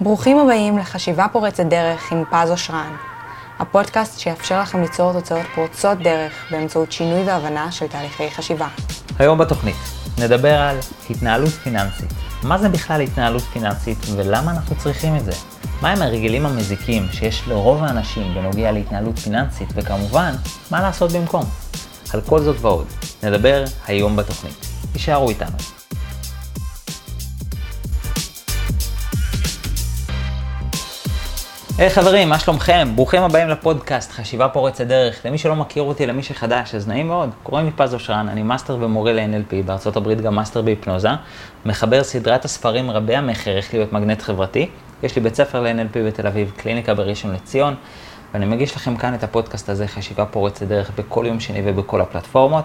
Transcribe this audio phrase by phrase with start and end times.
[0.00, 2.96] ברוכים הבאים לחשיבה פורצת דרך עם פז אושרן,
[3.58, 8.68] הפודקאסט שיאפשר לכם ליצור תוצאות פורצות דרך באמצעות שינוי והבנה של תהליכי חשיבה.
[9.18, 9.76] היום בתוכנית
[10.18, 10.76] נדבר על
[11.10, 12.12] התנהלות פיננסית.
[12.42, 15.32] מה זה בכלל התנהלות פיננסית ולמה אנחנו צריכים את זה?
[15.82, 20.34] מהם הרגלים המזיקים שיש לרוב האנשים בנוגע להתנהלות פיננסית וכמובן,
[20.70, 21.44] מה לעשות במקום?
[22.14, 22.86] על כל זאת ועוד,
[23.22, 24.66] נדבר היום בתוכנית.
[24.92, 25.77] תישארו איתנו.
[31.78, 32.88] היי, חברים, מה שלומכם?
[32.94, 35.26] ברוכים הבאים לפודקאסט חשיבה פורצת דרך.
[35.26, 37.30] למי שלא מכיר אותי, למי שחדש, אז נעים מאוד.
[37.42, 41.08] קוראים לי פז אושרן, אני מאסטר ומורה ל-NLP, בארצות הברית גם מאסטר בהיפנוזה.
[41.66, 44.68] מחבר סדרת הספרים רבי המכר, איך להיות מגנט חברתי.
[45.02, 47.74] יש לי בית ספר ל-NLP בתל אביב, קליניקה בראשון לציון,
[48.34, 52.64] ואני מגיש לכם כאן את הפודקאסט הזה, חשיבה פורצת דרך, בכל יום שני ובכל הפלטפורמות.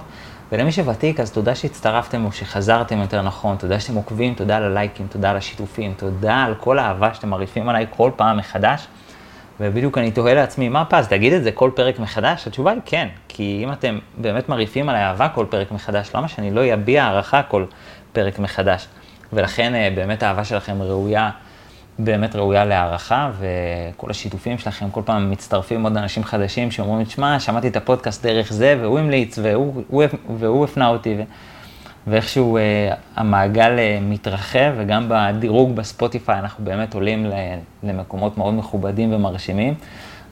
[0.52, 5.08] ולמי שוותיק, אז תודה שהצטרפתם או שחזרתם יותר נכון, תודה שאתם עוקבים, תודה על הלייקים,
[5.08, 8.88] תודה על השיתופים, תודה על כל האהבה שאתם מרעיפים עליי כל פעם מחדש.
[9.60, 12.48] ובדיוק אני תוהה לעצמי, מה פז, תגיד את זה כל פרק מחדש?
[12.48, 16.52] התשובה היא כן, כי אם אתם באמת מרעיפים עליי אהבה כל פרק מחדש, למה שאני
[16.52, 17.66] לא אביע הערכה כל
[18.14, 18.88] פרק מחדש?
[19.34, 21.30] ולכן אה, באמת האהבה שלכם ראויה,
[22.00, 27.68] באמת ראויה להערכה, וכל השיתופים שלכם, כל פעם מצטרפים עוד אנשים חדשים שאומרים, שמע, שמעתי
[27.68, 30.04] את הפודקאסט דרך זה, והוא המליץ, והוא, והוא,
[30.38, 31.16] והוא הפנה אותי.
[31.18, 31.24] ו...
[32.08, 37.32] ואיכשהו אה, המעגל אה, מתרחב, וגם בדירוג בספוטיפיי אנחנו באמת עולים
[37.84, 39.74] למקומות מאוד מכובדים ומרשימים.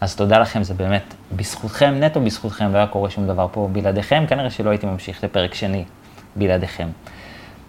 [0.02, 4.24] אז תודה לכם, זה באמת בזכותכם, נטו בזכותכם, לא היה קורה שום דבר פה בלעדיכם,
[4.28, 5.84] כנראה שלא הייתי ממשיך לפרק שני
[6.36, 6.88] בלעדיכם.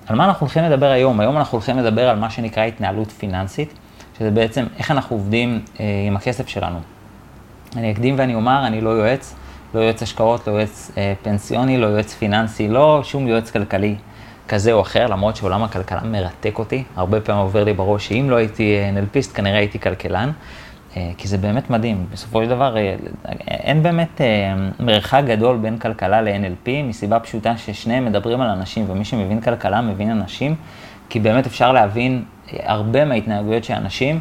[0.07, 1.21] על מה אנחנו הולכים לדבר היום?
[1.21, 3.73] היום אנחנו הולכים לדבר על מה שנקרא התנהלות פיננסית,
[4.19, 6.79] שזה בעצם איך אנחנו עובדים אה, עם הכסף שלנו.
[7.77, 9.35] אני אקדים ואני אומר, אני לא יועץ,
[9.75, 13.95] לא יועץ השקעות, לא יועץ אה, פנסיוני, לא יועץ פיננסי, לא שום יועץ כלכלי
[14.49, 16.85] כזה או אחר, למרות שעולם הכלכלה מרתק אותי.
[16.97, 20.31] הרבה פעמים עובר לי בראש שאם לא הייתי נלפיסט, כנראה הייתי כלכלן.
[20.97, 22.07] אה, כי זה באמת מדהים.
[22.13, 22.95] בסופו של דבר, אה,
[23.49, 29.05] אין באמת אה, מרחק גדול בין כלכלה ל-NLP, מסיבה פשוטה ששניהם מדברים על אנשים, ומי
[29.05, 30.55] שמבין כלכלה מבין אנשים,
[31.09, 34.21] כי באמת אפשר להבין הרבה מההתנהגויות של אנשים.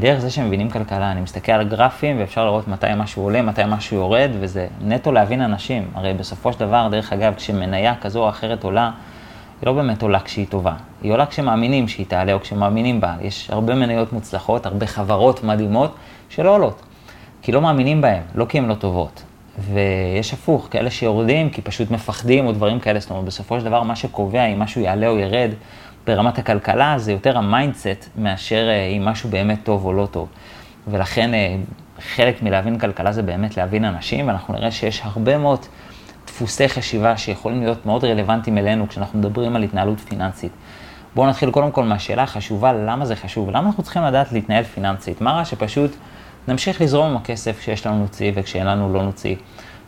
[0.00, 3.96] דרך זה שמבינים כלכלה, אני מסתכל על גרפים ואפשר לראות מתי משהו עולה, מתי משהו
[3.96, 5.90] יורד, וזה נטו להבין אנשים.
[5.94, 8.90] הרי בסופו של דבר, דרך אגב, כשמניה כזו או אחרת עולה,
[9.60, 10.72] היא לא באמת עולה כשהיא טובה.
[11.02, 13.14] היא עולה כשמאמינים שהיא תעלה או כשמאמינים בה.
[13.20, 15.94] יש הרבה מניות מוצלחות, הרבה חברות מדהימות
[16.28, 16.82] שלא עולות.
[17.42, 19.22] כי לא מאמינים בהן, לא כי הן לא טובות.
[19.58, 23.00] ויש הפוך, כאלה שיורדים כי פשוט מפחדים או דברים כאלה.
[23.00, 25.50] זאת אומרת, בסופו של דבר מה שקובע אם משהו יעלה או ירד
[26.10, 30.28] ברמת הכלכלה זה יותר ה mindset מאשר אה, אם משהו באמת טוב או לא טוב.
[30.88, 31.56] ולכן אה,
[32.14, 35.66] חלק מלהבין כלכלה זה באמת להבין אנשים, ואנחנו נראה שיש הרבה מאוד
[36.26, 40.52] דפוסי חשיבה שיכולים להיות מאוד רלוונטיים אלינו כשאנחנו מדברים על התנהלות פיננסית.
[41.14, 43.50] בואו נתחיל קודם כל מהשאלה החשובה, למה זה חשוב?
[43.50, 45.20] למה אנחנו צריכים לדעת להתנהל פיננסית?
[45.20, 45.96] מה רע שפשוט
[46.48, 49.36] נמשיך לזרום עם הכסף שיש לנו נוציא וכשאין לנו לא נוציא.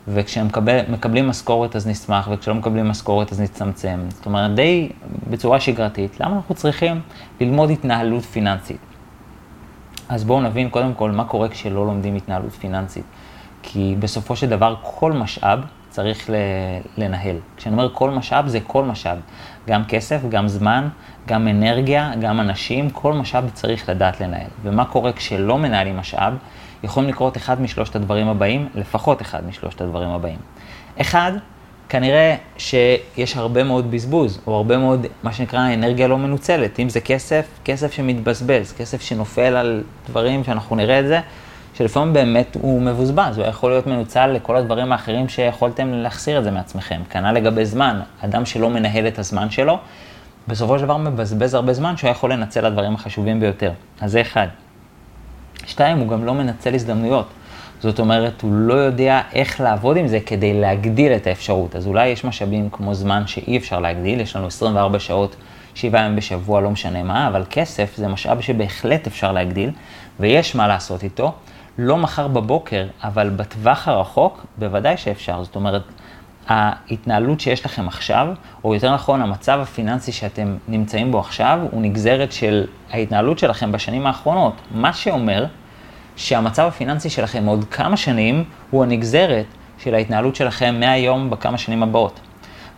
[0.07, 3.99] וכשמקבלים משכורת אז נשמח, וכשלא מקבלים משכורת אז נצמצם.
[4.09, 4.89] זאת אומרת, די
[5.29, 7.01] בצורה שגרתית, למה אנחנו צריכים
[7.41, 8.77] ללמוד התנהלות פיננסית?
[10.09, 13.05] אז בואו נבין קודם כל מה קורה כשלא לומדים התנהלות פיננסית.
[13.63, 15.59] כי בסופו של דבר כל משאב
[15.89, 16.29] צריך
[16.97, 17.35] לנהל.
[17.57, 19.17] כשאני אומר כל משאב, זה כל משאב.
[19.67, 20.87] גם כסף, גם זמן,
[21.27, 24.47] גם אנרגיה, גם אנשים, כל משאב צריך לדעת לנהל.
[24.63, 26.33] ומה קורה כשלא מנהלים משאב?
[26.83, 30.37] יכולים לקרות אחד משלושת הדברים הבאים, לפחות אחד משלושת הדברים הבאים.
[31.01, 31.31] אחד,
[31.89, 36.79] כנראה שיש הרבה מאוד בזבוז, או הרבה מאוד, מה שנקרא, אנרגיה לא מנוצלת.
[36.79, 41.19] אם זה כסף, כסף שמתבזבז, כסף שנופל על דברים שאנחנו נראה את זה,
[41.73, 46.51] שלפעמים באמת הוא מבוזבז, הוא יכול להיות מנוצל לכל הדברים האחרים שיכולתם להחסיר את זה
[46.51, 47.01] מעצמכם.
[47.09, 49.77] כנ"ל לגבי זמן, אדם שלא מנהל את הזמן שלו,
[50.47, 53.71] בסופו של דבר מבזבז הרבה זמן שהוא יכול לנצל לדברים החשובים ביותר.
[54.01, 54.47] אז זה אחד.
[55.65, 57.27] שתיים, הוא גם לא מנצל הזדמנויות.
[57.79, 61.75] זאת אומרת, הוא לא יודע איך לעבוד עם זה כדי להגדיל את האפשרות.
[61.75, 65.35] אז אולי יש משאבים כמו זמן שאי אפשר להגדיל, יש לנו 24 שעות,
[65.73, 69.71] 7 ימים בשבוע, לא משנה מה, אבל כסף זה משאב שבהחלט אפשר להגדיל,
[70.19, 71.33] ויש מה לעשות איתו.
[71.77, 75.43] לא מחר בבוקר, אבל בטווח הרחוק, בוודאי שאפשר.
[75.43, 75.81] זאת אומרת,
[76.47, 78.27] ההתנהלות שיש לכם עכשיו,
[78.63, 84.07] או יותר נכון, המצב הפיננסי שאתם נמצאים בו עכשיו, הוא נגזרת של ההתנהלות שלכם בשנים
[84.07, 84.53] האחרונות.
[84.71, 85.45] מה שאומר
[86.15, 89.45] שהמצב הפיננסי שלכם עוד כמה שנים, הוא הנגזרת
[89.79, 92.19] של ההתנהלות שלכם מהיום בכמה שנים הבאות.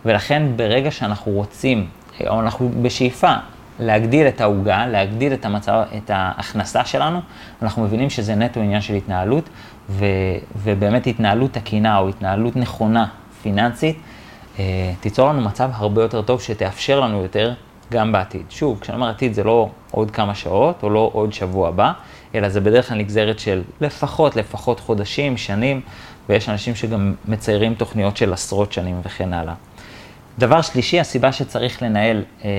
[0.04, 1.86] ולכן ברגע שאנחנו רוצים,
[2.28, 3.34] או אנחנו בשאיפה
[3.80, 7.20] להגדיל את העוגה, להגדיל את המצב, את ההכנסה שלנו,
[7.62, 9.48] אנחנו מבינים שזה נטו עניין של התנהלות,
[9.88, 10.04] ו,
[10.56, 13.06] ובאמת התנהלות תקינה או התנהלות נכונה
[13.42, 13.96] פיננסית,
[14.58, 17.54] אה, תיצור לנו מצב הרבה יותר טוב שתאפשר לנו יותר
[17.92, 18.42] גם בעתיד.
[18.50, 21.92] שוב, כשאני אומר עתיד זה לא עוד כמה שעות או לא עוד שבוע הבא,
[22.34, 25.80] אלא זה בדרך כלל נגזרת של לפחות, לפחות חודשים, שנים,
[26.28, 29.54] ויש אנשים שגם מציירים תוכניות של עשרות שנים וכן הלאה.
[30.38, 32.50] דבר שלישי, הסיבה שצריך לנהל אה,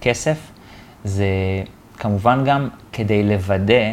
[0.00, 0.38] כסף,
[1.04, 1.26] זה
[1.98, 3.92] כמובן גם כדי לוודא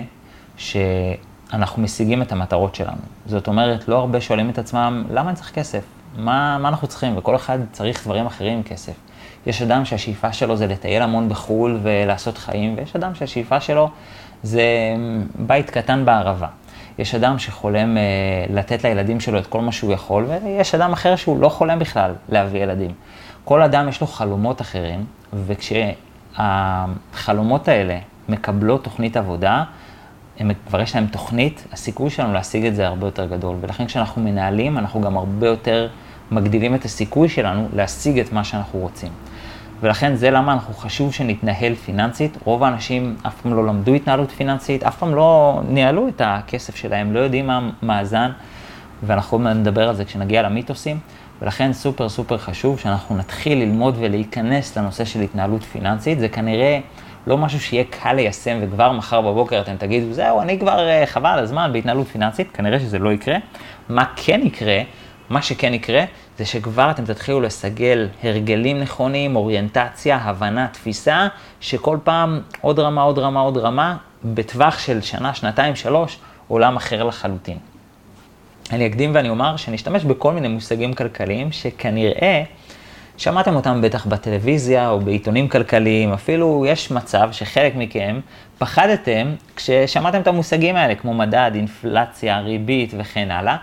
[0.57, 3.01] שאנחנו משיגים את המטרות שלנו.
[3.25, 5.83] זאת אומרת, לא הרבה שואלים את עצמם, למה אני צריך כסף?
[6.17, 7.17] מה, מה אנחנו צריכים?
[7.17, 8.93] וכל אחד צריך דברים אחרים עם כסף.
[9.45, 13.89] יש אדם שהשאיפה שלו זה לטייל המון בחו"ל ולעשות חיים, ויש אדם שהשאיפה שלו
[14.43, 14.63] זה
[15.35, 16.47] בית קטן בערבה.
[16.97, 18.01] יש אדם שחולם אה,
[18.49, 22.11] לתת לילדים שלו את כל מה שהוא יכול, ויש אדם אחר שהוא לא חולם בכלל
[22.29, 22.91] להביא ילדים.
[23.45, 25.05] כל אדם יש לו חלומות אחרים,
[26.35, 27.99] וכשהחלומות האלה
[28.29, 29.63] מקבלות תוכנית עבודה,
[30.39, 33.55] הם, כבר יש להם תוכנית, הסיכוי שלנו להשיג את זה הרבה יותר גדול.
[33.61, 35.87] ולכן כשאנחנו מנהלים, אנחנו גם הרבה יותר
[36.31, 39.11] מגדילים את הסיכוי שלנו להשיג את מה שאנחנו רוצים.
[39.81, 42.37] ולכן זה למה אנחנו חשוב שנתנהל פיננסית.
[42.43, 47.13] רוב האנשים אף פעם לא למדו התנהלות פיננסית, אף פעם לא ניהלו את הכסף שלהם,
[47.13, 48.31] לא יודעים מה מאזן,
[49.03, 50.99] ואנחנו נדבר על זה כשנגיע למיתוסים.
[51.41, 56.19] ולכן סופר סופר חשוב שאנחנו נתחיל ללמוד ולהיכנס לנושא של התנהלות פיננסית.
[56.19, 56.79] זה כנראה
[57.27, 61.39] לא משהו שיהיה קל ליישם וכבר מחר בבוקר אתם תגידו, זהו, אני כבר אה, חבל
[61.39, 63.35] הזמן בהתנהלות פיננסית, כנראה שזה לא יקרה.
[63.89, 64.81] מה כן יקרה,
[65.29, 66.03] מה שכן יקרה,
[66.37, 71.27] זה שכבר אתם תתחילו לסגל הרגלים נכונים, אוריינטציה, הבנה, תפיסה,
[71.59, 77.03] שכל פעם עוד רמה, עוד רמה, עוד רמה, בטווח של שנה, שנתיים, שלוש, עולם אחר
[77.03, 77.72] לחלוטין.
[78.71, 82.43] אני אקדים ואני אומר שנשתמש בכל מיני מושגים כלכליים שכנראה
[83.17, 88.19] שמעתם אותם בטח בטלוויזיה או בעיתונים כלכליים, אפילו יש מצב שחלק מכם
[88.57, 93.57] פחדתם כששמעתם את המושגים האלה, כמו מדד, אינפלציה, ריבית וכן הלאה.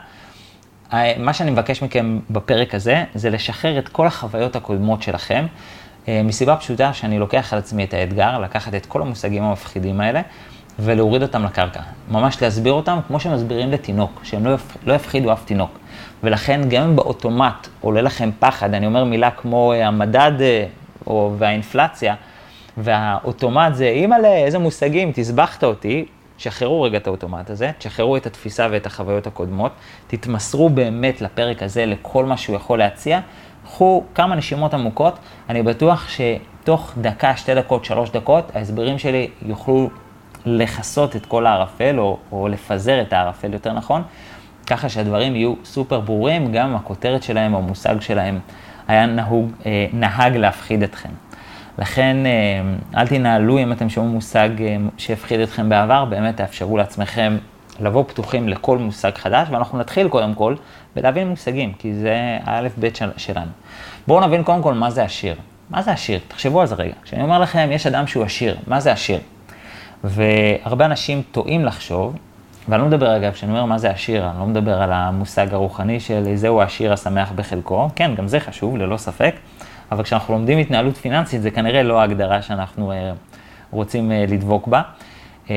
[1.19, 5.47] מה שאני מבקש מכם בפרק הזה, זה לשחרר את כל החוויות הקודמות שלכם,
[6.09, 10.21] אה, מסיבה פשוטה שאני לוקח על עצמי את האתגר, לקחת את כל המושגים המפחידים האלה
[10.81, 11.81] ולהוריד אותם לקרקע.
[12.09, 14.77] ממש להסביר אותם כמו שמסבירים לתינוק, שהם לא, יפ...
[14.87, 15.79] לא יפחידו אף תינוק.
[16.23, 20.67] ולכן גם אם באוטומט עולה לכם פחד, אני אומר מילה כמו אה, המדד אה,
[21.07, 22.15] או, והאינפלציה,
[22.77, 26.05] והאוטומט זה, אימא'לה, איזה מושגים, תסבכת אותי,
[26.39, 29.73] שחררו רגע את האוטומט הזה, תשחררו את התפיסה ואת החוויות הקודמות,
[30.07, 33.21] תתמסרו באמת לפרק הזה, לכל מה שהוא יכול להציע,
[33.65, 35.19] קחו כמה נשימות עמוקות,
[35.49, 39.91] אני בטוח שתוך דקה, שתי דקות, שלוש דקות, ההסברים שלי יוכלו
[40.47, 44.03] לכסות את כל הערפל, או, או לפזר את הערפל יותר נכון,
[44.67, 48.39] ככה שהדברים יהיו סופר ברורים, גם הכותרת שלהם או המושג שלהם
[48.89, 51.09] היה נהוג, אה, נהג להפחיד אתכם.
[51.79, 57.37] לכן אה, אל תנהלו אם אתם שומעים מושג אה, שהפחיד אתכם בעבר, באמת תאפשרו לעצמכם
[57.81, 60.55] לבוא פתוחים לכל מושג חדש, ואנחנו נתחיל קודם כל
[60.97, 63.51] בלהבין מושגים, כי זה האלף-בית של, שלנו.
[64.07, 65.35] בואו נבין קודם כל מה זה עשיר.
[65.71, 66.21] מה זה עשיר?
[66.29, 66.95] תחשבו על זה רגע.
[67.03, 69.19] כשאני אומר לכם, יש אדם שהוא עשיר, מה זה עשיר?
[70.05, 72.17] והרבה אנשים טועים לחשוב,
[72.69, 76.01] ואני לא מדבר אגב, כשאני אומר מה זה עשיר, אני לא מדבר על המושג הרוחני
[76.01, 79.35] של זהו העשיר השמח בחלקו, כן, גם זה חשוב, ללא ספק,
[79.93, 83.13] אבל כשאנחנו לומדים התנהלות פיננסית, זה כנראה לא ההגדרה שאנחנו אה,
[83.71, 84.83] רוצים אה, לדבוק בה.
[85.51, 85.57] אה,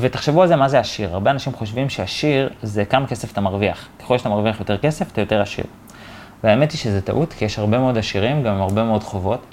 [0.00, 1.12] ותחשבו על זה, מה זה עשיר?
[1.12, 3.88] הרבה אנשים חושבים שעשיר זה כמה כסף אתה מרוויח.
[4.00, 5.64] ככל שאתה מרוויח יותר כסף, אתה יותר עשיר.
[6.44, 9.46] והאמת היא שזה טעות, כי יש הרבה מאוד עשירים, גם עם הרבה מאוד חובות.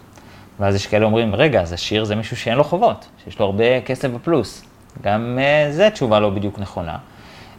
[0.59, 3.81] ואז יש כאלה אומרים, רגע, אז עשיר זה מישהו שאין לו חובות, שיש לו הרבה
[3.81, 4.63] כסף בפלוס.
[5.01, 6.98] גם uh, זה תשובה לא בדיוק נכונה.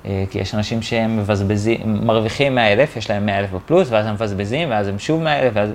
[0.04, 4.06] Uh, כי יש אנשים שהם מבזבזים, מרוויחים 100 אלף, יש להם 100 אלף בפלוס, ואז
[4.06, 5.70] הם מבזבזים, ואז הם שוב 100 אלף, ואז...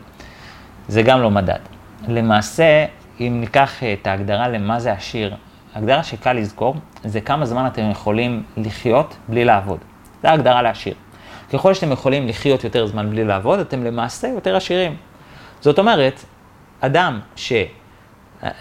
[0.88, 1.59] זה גם לא מדד.
[2.07, 2.86] למעשה,
[3.19, 5.36] אם ניקח uh, את ההגדרה למה זה עשיר,
[5.75, 9.79] ההגדרה שקל לזכור, זה כמה זמן אתם יכולים לחיות בלי לעבוד.
[10.21, 10.93] זו ההגדרה לעשיר.
[11.53, 14.95] ככל שאתם יכולים לחיות יותר זמן בלי לעבוד, אתם למעשה יותר עשירים.
[15.62, 16.25] זאת אומרת,
[16.85, 17.53] אדם ש...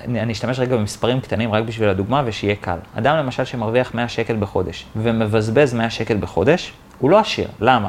[0.06, 2.76] אני אשתמש רגע במספרים קטנים רק בשביל הדוגמה ושיהיה קל.
[2.94, 7.48] אדם למשל שמרוויח 100 שקל בחודש ומבזבז 100 שקל בחודש, הוא לא עשיר.
[7.60, 7.88] למה?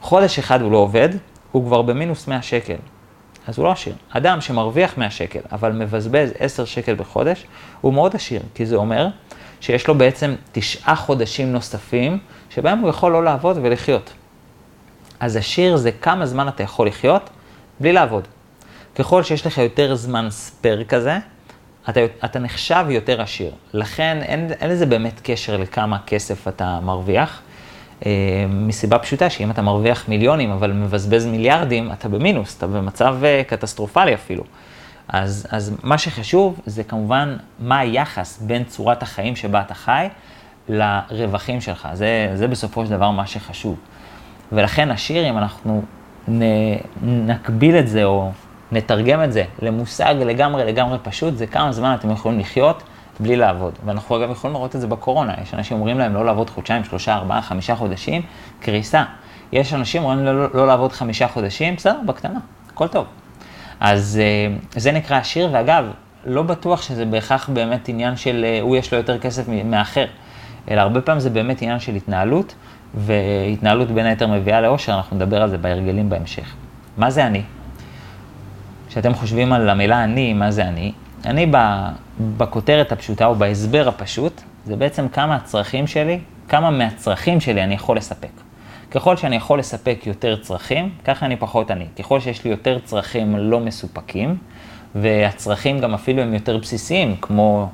[0.00, 1.08] חודש אחד הוא לא עובד,
[1.52, 2.76] הוא כבר במינוס 100 שקל.
[3.46, 3.94] אז הוא לא עשיר.
[4.10, 7.44] אדם שמרוויח 100 שקל, אבל מבזבז 10 שקל בחודש,
[7.80, 9.08] הוא מאוד עשיר, כי זה אומר
[9.60, 12.18] שיש לו בעצם תשעה חודשים נוספים,
[12.50, 14.12] שבהם הוא יכול לא לעבוד ולחיות.
[15.20, 17.30] אז עשיר זה כמה זמן אתה יכול לחיות
[17.80, 18.28] בלי לעבוד.
[18.98, 21.18] ככל שיש לך יותר זמן ספייר כזה,
[21.88, 23.52] אתה, אתה נחשב יותר עשיר.
[23.72, 27.42] לכן אין, אין לזה באמת קשר לכמה כסף אתה מרוויח,
[28.06, 28.10] אה,
[28.48, 34.14] מסיבה פשוטה שאם אתה מרוויח מיליונים אבל מבזבז מיליארדים, אתה במינוס, אתה במצב אה, קטסטרופלי
[34.14, 34.44] אפילו.
[35.08, 40.08] אז, אז מה שחשוב זה כמובן מה היחס בין צורת החיים שבה אתה חי
[40.68, 41.88] לרווחים שלך.
[41.92, 43.76] זה, זה בסופו של דבר מה שחשוב.
[44.52, 45.82] ולכן עשיר, אם אנחנו
[46.28, 46.40] נ,
[47.02, 48.30] נקביל את זה או
[48.72, 52.82] נתרגם את זה למושג לגמרי לגמרי פשוט, זה כמה זמן אתם יכולים לחיות
[53.20, 53.72] בלי לעבוד.
[53.84, 57.14] ואנחנו אגב יכולים לראות את זה בקורונה, יש אנשים אומרים להם לא לעבוד חודשיים, שלושה,
[57.14, 58.22] ארבעה, חמישה חודשים,
[58.60, 59.04] קריסה.
[59.52, 62.38] יש אנשים אומרים לא, לא לעבוד חמישה חודשים, בסדר, בקטנה,
[62.72, 63.06] הכל טוב.
[63.80, 65.84] אז אה, זה נקרא עשיר, ואגב,
[66.24, 70.04] לא בטוח שזה בהכרח באמת עניין של אה, הוא יש לו יותר כסף מאחר,
[70.70, 72.54] אלא הרבה פעמים זה באמת עניין של התנהלות,
[72.94, 76.54] והתנהלות בין היתר מביאה לאושר, אנחנו נדבר על זה בהרגלים בהמשך.
[76.96, 77.42] מה זה אני?
[78.96, 80.92] כשאתם חושבים על המילה אני, מה זה אני?
[81.24, 81.52] אני
[82.20, 87.96] בכותרת הפשוטה או בהסבר הפשוט, זה בעצם כמה הצרכים שלי, כמה מהצרכים שלי אני יכול
[87.96, 88.30] לספק.
[88.90, 91.84] ככל שאני יכול לספק יותר צרכים, ככה אני פחות עני.
[91.98, 94.36] ככל שיש לי יותר צרכים לא מסופקים,
[94.94, 97.68] והצרכים גם אפילו הם יותר בסיסיים, כמו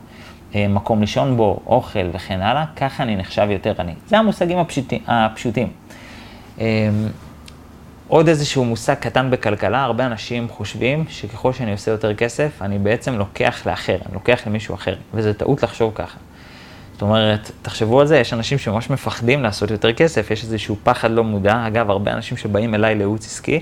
[0.54, 3.94] אה, מקום לישון בו, אוכל וכן הלאה, ככה אני נחשב יותר עני.
[4.06, 5.02] זה המושגים הפשוטים.
[5.06, 5.68] הפשוטים.
[6.60, 6.90] אה,
[8.12, 13.18] עוד איזשהו מושג קטן בכלכלה, הרבה אנשים חושבים שככל שאני עושה יותר כסף, אני בעצם
[13.18, 16.18] לוקח לאחר, אני לוקח למישהו אחר, וזו טעות לחשוב ככה.
[16.92, 21.10] זאת אומרת, תחשבו על זה, יש אנשים שממש מפחדים לעשות יותר כסף, יש איזשהו פחד
[21.10, 21.64] לא מודע.
[21.66, 23.60] אגב, הרבה אנשים שבאים אליי לייעוץ עסקי,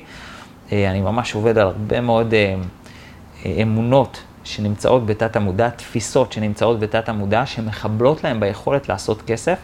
[0.73, 2.54] אה, אני ממש עובד על הרבה מאוד אה,
[3.47, 9.59] אה, אמונות שנמצאות בתת המודע, תפיסות שנמצאות בתת המודע, שמחבלות להם ביכולת לעשות כסף.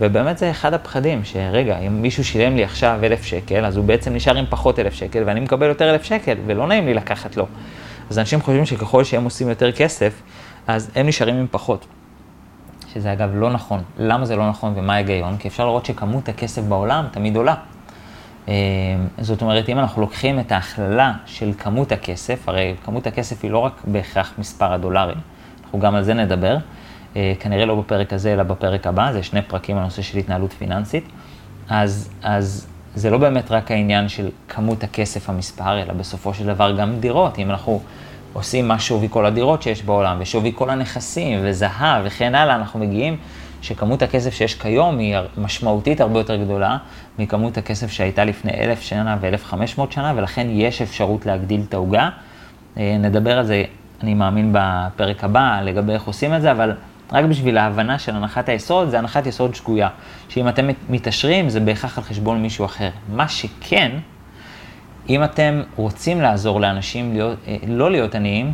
[0.00, 4.14] ובאמת זה אחד הפחדים, שרגע, אם מישהו שילם לי עכשיו אלף שקל, אז הוא בעצם
[4.14, 7.46] נשאר עם פחות אלף שקל, ואני מקבל יותר אלף שקל, ולא נעים לי לקחת לו.
[8.10, 10.22] אז אנשים חושבים שככל שהם עושים יותר כסף,
[10.66, 11.86] אז הם נשארים עם פחות.
[12.94, 13.82] שזה אגב לא נכון.
[13.98, 15.36] למה זה לא נכון ומה ההיגיון?
[15.36, 17.54] כי אפשר לראות שכמות הכסף בעולם תמיד עולה.
[18.48, 18.54] אה,
[19.18, 23.58] זאת אומרת, אם אנחנו לוקחים את ההכללה של כמות הכסף, הרי כמות הכסף היא לא
[23.58, 25.16] רק בהכרח מספר הדולרים,
[25.62, 26.56] אנחנו גם על זה נדבר,
[27.14, 31.04] כנראה לא בפרק הזה, אלא בפרק הבא, זה שני פרקים על נושא של התנהלות פיננסית.
[31.68, 36.76] אז, אז זה לא באמת רק העניין של כמות הכסף המספר, אלא בסופו של דבר
[36.76, 37.38] גם דירות.
[37.38, 37.80] אם אנחנו
[38.32, 43.16] עושים מה שווי כל הדירות שיש בעולם, ושווי כל הנכסים, וזהב וכן הלאה, אנחנו מגיעים
[43.62, 46.76] שכמות הכסף שיש כיום היא משמעותית הרבה יותר גדולה
[47.18, 51.74] מכמות הכסף שהייתה לפני אלף שנה ואלף חמש מאות שנה, ולכן יש אפשרות להגדיל את
[51.74, 52.08] העוגה.
[52.76, 53.64] אה, נדבר על זה,
[54.02, 56.72] אני מאמין, בפרק הבא, לגבי איך עושים את זה, אבל
[57.12, 59.88] רק בשביל ההבנה של הנחת היסוד, זה הנחת יסוד שגויה.
[60.28, 62.90] שאם אתם מתעשרים, זה בהכרח על חשבון מישהו אחר.
[63.12, 63.90] מה שכן,
[65.08, 68.52] אם אתם רוצים לעזור לאנשים להיות, אה, לא להיות עניים,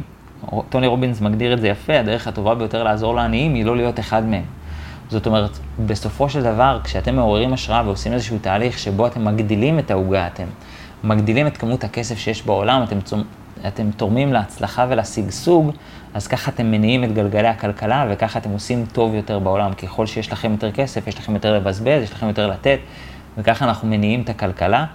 [0.68, 4.24] טוני רובינס מגדיר את זה יפה, הדרך הטובה ביותר לעזור לעניים היא לא להיות אחד
[4.24, 4.44] מהם.
[5.08, 9.90] זאת אומרת, בסופו של דבר, כשאתם מעוררים השראה ועושים איזשהו תהליך שבו אתם מגדילים את
[9.90, 10.44] העוגה, אתם
[11.04, 12.98] מגדילים את כמות הכסף שיש בעולם, אתם,
[13.68, 15.70] אתם תורמים להצלחה ולשגשוג,
[16.14, 19.74] אז ככה אתם מניעים את גלגלי הכלכלה וככה אתם עושים טוב יותר בעולם.
[19.74, 22.78] ככל שיש לכם יותר כסף, יש לכם יותר לבזבז, יש לכם יותר לתת,
[23.38, 24.86] וככה אנחנו מניעים את הכלכלה.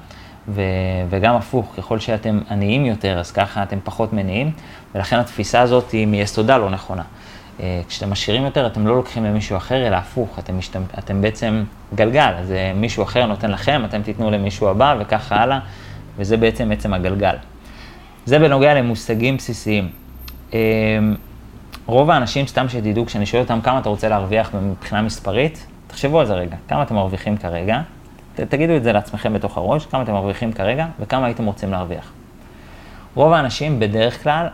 [0.47, 0.61] ו,
[1.09, 4.51] וגם הפוך, ככל שאתם עניים יותר, אז ככה אתם פחות מניעים,
[4.95, 7.03] ולכן התפיסה הזאת היא מיסודה לא נכונה.
[7.59, 10.81] אה, כשאתם עשירים יותר, אתם לא לוקחים למישהו אחר, אלא הפוך, אתם, משתמ...
[10.99, 11.63] אתם בעצם
[11.95, 15.59] גלגל, אז אה, מישהו אחר נותן לכם, אתם תיתנו למישהו הבא וככה הלאה,
[16.17, 17.35] וזה בעצם עצם הגלגל.
[18.25, 19.89] זה בנוגע למושגים בסיסיים.
[20.53, 20.59] אה,
[21.85, 26.25] רוב האנשים, סתם שתדעו, כשאני שואל אותם כמה אתה רוצה להרוויח מבחינה מספרית, תחשבו על
[26.25, 27.81] זה רגע, כמה אתם מרוויחים כרגע,
[28.35, 32.11] תגידו את זה לעצמכם בתוך הראש, כמה אתם מרוויחים כרגע וכמה הייתם רוצים להרוויח.
[33.15, 34.47] רוב האנשים בדרך כלל,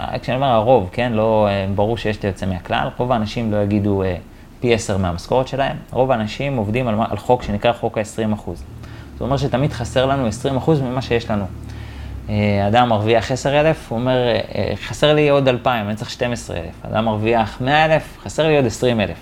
[0.00, 3.56] אה, כשאני אומר הרוב, כן, לא, אה, ברור שיש את היוצא מהכלל, רוב האנשים לא
[3.56, 4.16] יגידו אה,
[4.60, 8.50] פי עשר מהמשכורת שלהם, רוב האנשים עובדים על, על חוק שנקרא חוק ה-20%.
[9.12, 10.28] זאת אומרת שתמיד חסר לנו
[10.66, 11.44] 20% ממה שיש לנו.
[12.68, 14.16] אדם מרוויח 10,000, הוא אומר,
[14.74, 16.74] חסר לי עוד 2,000, אני צריך 12,000.
[16.82, 19.16] אדם מרוויח 100,000, חסר לי עוד 20,000.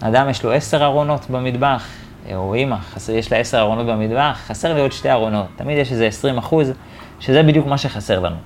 [0.00, 1.86] אדם יש לו 10 ארונות במטבח,
[2.34, 2.76] או אימא,
[3.12, 5.46] יש לה עשר ארונות במטבח, חסר לי עוד שתי ארונות.
[5.56, 6.72] תמיד יש איזה 20 אחוז,
[7.20, 8.36] שזה בדיוק מה שחסר לנו.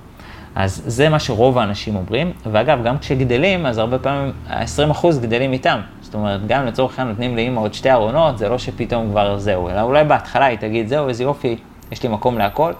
[0.55, 5.53] אז זה מה שרוב האנשים אומרים, ואגב, גם כשגדלים, אז הרבה פעמים ה-20 אחוז גדלים
[5.53, 5.79] איתם.
[6.01, 9.69] זאת אומרת, גם לצורך העניין נותנים לאימא עוד שתי ארונות, זה לא שפתאום כבר זהו,
[9.69, 11.57] אלא אולי בהתחלה היא תגיד, זהו, איזה יופי,
[11.91, 12.73] יש לי מקום להכל.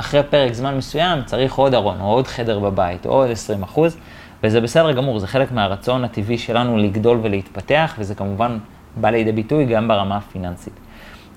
[0.00, 3.96] אחרי פרק זמן מסוים צריך עוד ארון, או עוד חדר בבית, או עוד 20 אחוז,
[4.42, 8.58] וזה בסדר גמור, זה חלק מהרצון הטבעי שלנו לגדול ולהתפתח, וזה כמובן
[8.96, 10.72] בא לידי ביטוי גם ברמה הפיננסית.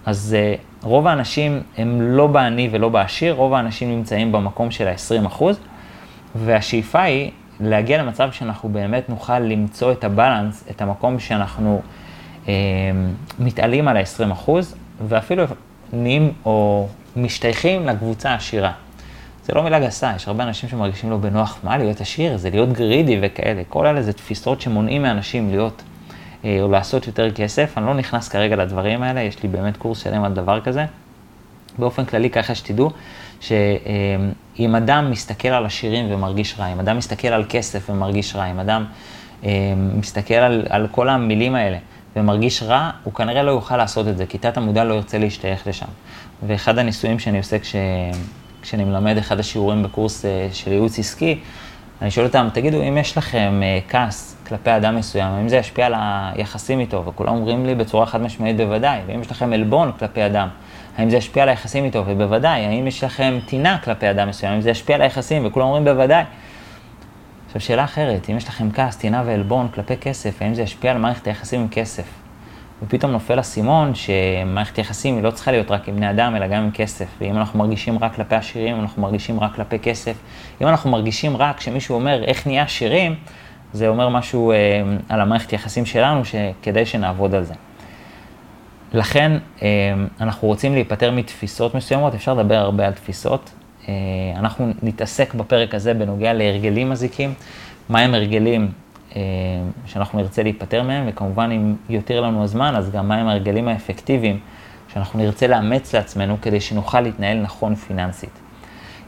[0.05, 5.43] אז uh, רוב האנשים הם לא בעני ולא בעשיר, רוב האנשים נמצאים במקום של ה-20%,
[6.35, 11.81] והשאיפה היא להגיע למצב שאנחנו באמת נוכל למצוא את הבלנס, את המקום שאנחנו
[12.45, 12.47] uh,
[13.39, 14.51] מתעלים על ה-20%,
[15.07, 15.43] ואפילו
[15.93, 18.71] נהיים או משתייכים לקבוצה העשירה.
[19.45, 22.37] זה לא מילה גסה, יש הרבה אנשים שמרגישים לא בנוח, מה להיות עשיר?
[22.37, 23.61] זה להיות גרידי וכאלה.
[23.69, 25.81] כל אלה זה תפיסות שמונעים מאנשים להיות
[26.45, 27.77] אה, או לעשות יותר כסף.
[27.77, 30.85] אני לא נכנס כרגע לדברים האלה, יש לי באמת קורס שלם על דבר כזה.
[31.79, 32.91] באופן כללי, ככה שתדעו,
[33.39, 38.59] שאם אדם מסתכל על עשירים ומרגיש רע, אם אדם מסתכל על כסף ומרגיש רע, אם
[38.59, 38.85] אדם
[39.99, 41.77] מסתכל על, על כל המילים האלה
[42.15, 45.67] ומרגיש רע, הוא כנראה לא יוכל לעשות את זה, כי תת המודע לא ירצה להשתייך
[45.67, 45.85] לשם.
[46.47, 47.75] ואחד הניסויים שאני עושה כש,
[48.61, 51.39] כשאני מלמד אחד השיעורים בקורס אה, של ייעוץ עסקי,
[52.01, 55.85] אני שואל אותם, תגידו, אם יש לכם אה, כעס כלפי אדם מסוים, האם זה ישפיע
[55.85, 57.05] על היחסים איתו?
[57.05, 58.99] וכולם אומרים לי בצורה חד משמעית בוודאי.
[59.07, 60.47] ואם יש לכם עלבון כלפי אדם,
[60.97, 62.03] האם זה ישפיע על היחסים איתו?
[62.07, 62.65] ובוודאי.
[62.65, 65.45] האם יש לכם טינה כלפי אדם מסוים, האם זה ישפיע על היחסים?
[65.45, 66.23] וכולם אומרים בוודאי.
[67.51, 70.97] עכשיו, שאלה אחרת, אם יש לכם כעס, טינה ועלבון כלפי כסף, האם זה ישפיע על
[70.97, 72.03] מערכת היחסים עם כסף?
[72.83, 76.63] ופתאום נופל אסימון שמערכת יחסים היא לא צריכה להיות רק עם בני אדם, אלא גם
[76.63, 77.05] עם כסף.
[77.21, 80.15] ואם אנחנו מרגישים רק כלפי עשירים, אנחנו מרגישים רק כלפי כסף,
[80.61, 83.15] אם אנחנו מרגישים רק כשמישהו אומר איך נהיה עשירים,
[83.73, 84.57] זה אומר משהו אה,
[85.09, 87.53] על המערכת יחסים שלנו, שכדאי שנעבוד על זה.
[88.93, 89.31] לכן,
[89.61, 89.67] אה,
[90.21, 93.51] אנחנו רוצים להיפטר מתפיסות מסוימות, אפשר לדבר הרבה על תפיסות.
[93.89, 93.93] אה,
[94.35, 97.33] אנחנו נתעסק בפרק הזה בנוגע להרגלים מזיקים,
[97.89, 98.71] מהם הרגלים
[99.15, 99.21] אה,
[99.85, 104.39] שאנחנו נרצה להיפטר מהם, וכמובן אם יותר לנו הזמן, אז גם מהם ההרגלים האפקטיביים
[104.93, 108.39] שאנחנו נרצה לאמץ לעצמנו כדי שנוכל להתנהל נכון פיננסית.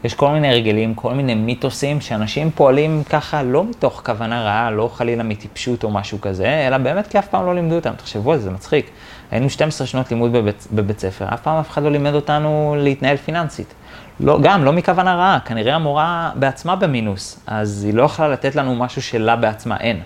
[0.04, 4.90] יש כל מיני הרגלים, כל מיני מיתוסים שאנשים פועלים ככה לא מתוך כוונה רעה, לא
[4.92, 7.92] חלילה מטיפשות או משהו כזה, אלא באמת כי אף פעם לא לימדו אותם.
[7.96, 8.90] תחשבו על זה, זה מצחיק.
[9.30, 13.16] היינו 12 שנות לימוד בבית, בבית ספר, אף פעם אף אחד לא לימד אותנו להתנהל
[13.16, 13.74] פיננסית.
[14.20, 18.74] לא, גם, לא מכוונה רעה, כנראה המורה בעצמה במינוס, אז היא לא יכלה לתת לנו
[18.74, 20.00] משהו שלה בעצמה אין.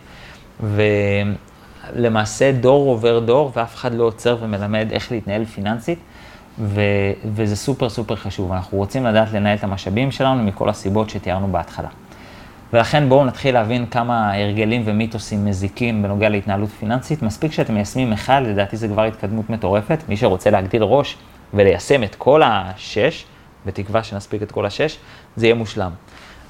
[1.94, 5.98] ולמעשה דור עובר דור ואף אחד לא עוצר ומלמד איך להתנהל פיננסית,
[6.58, 6.80] ו...
[7.34, 8.52] וזה סופר סופר חשוב.
[8.52, 11.88] אנחנו רוצים לדעת לנהל את המשאבים שלנו מכל הסיבות שתיארנו בהתחלה.
[12.72, 17.22] ולכן בואו נתחיל להבין כמה הרגלים ומיתוסים מזיקים בנוגע להתנהלות פיננסית.
[17.22, 19.98] מספיק שאתם מיישמים אחד, לדעתי זה כבר התקדמות מטורפת.
[20.08, 21.16] מי שרוצה להגדיל ראש
[21.54, 23.24] וליישם את כל השש,
[23.66, 24.98] בתקווה שנספיק את כל השש,
[25.36, 25.90] זה יהיה מושלם.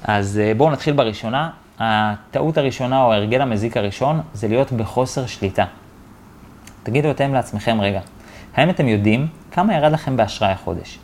[0.03, 1.49] אז אה, בואו נתחיל בראשונה.
[1.79, 5.65] הטעות הראשונה או ההרגל המזיק הראשון זה להיות בחוסר שליטה.
[6.83, 7.99] תגידו אתם לעצמכם רגע,
[8.55, 10.99] האם אתם יודעים כמה ירד לכם באשראי החודש?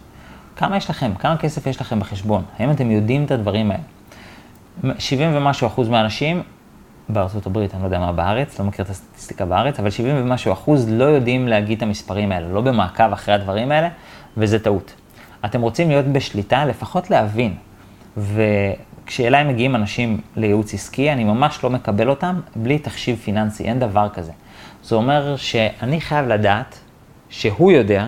[0.55, 1.11] כמה יש לכם?
[1.19, 2.43] כמה כסף יש לכם בחשבון?
[2.59, 3.83] האם אתם יודעים את הדברים האלה?
[4.99, 6.43] 70 ומשהו אחוז מהאנשים
[7.09, 10.53] בארצות הברית, אני לא יודע מה בארץ, לא מכיר את הסטטיסטיקה בארץ, אבל 70 ומשהו
[10.53, 13.89] אחוז לא יודעים להגיד את המספרים האלה, לא במעקב אחרי הדברים האלה,
[14.37, 14.93] וזה טעות.
[15.45, 17.53] אתם רוצים להיות בשליטה, לפחות להבין.
[18.17, 24.09] וכשאליי מגיעים אנשים לייעוץ עסקי, אני ממש לא מקבל אותם בלי תחשיב פיננסי, אין דבר
[24.13, 24.31] כזה.
[24.83, 26.79] זה אומר שאני חייב לדעת
[27.29, 28.07] שהוא יודע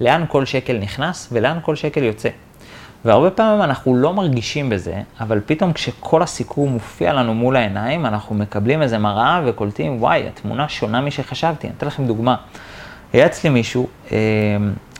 [0.00, 2.28] לאן כל שקל נכנס ולאן כל שקל יוצא.
[3.04, 8.34] והרבה פעמים אנחנו לא מרגישים בזה, אבל פתאום כשכל הסיכום מופיע לנו מול העיניים, אנחנו
[8.34, 11.66] מקבלים איזה מראה וקולטים, וואי, התמונה שונה משחשבתי.
[11.66, 12.36] אני אתן לכם דוגמה.
[13.12, 14.16] היה אצלי מישהו אה,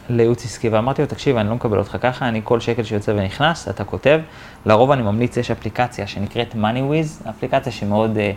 [0.08, 3.68] לייעוץ עסקי ואמרתי לו, תקשיב, אני לא מקבל אותך ככה, אני כל שקל שיוצא ונכנס,
[3.68, 4.20] אתה כותב.
[4.66, 8.32] לרוב אני ממליץ, יש אפליקציה שנקראת MoneyWiz, אפליקציה שמאוד אה,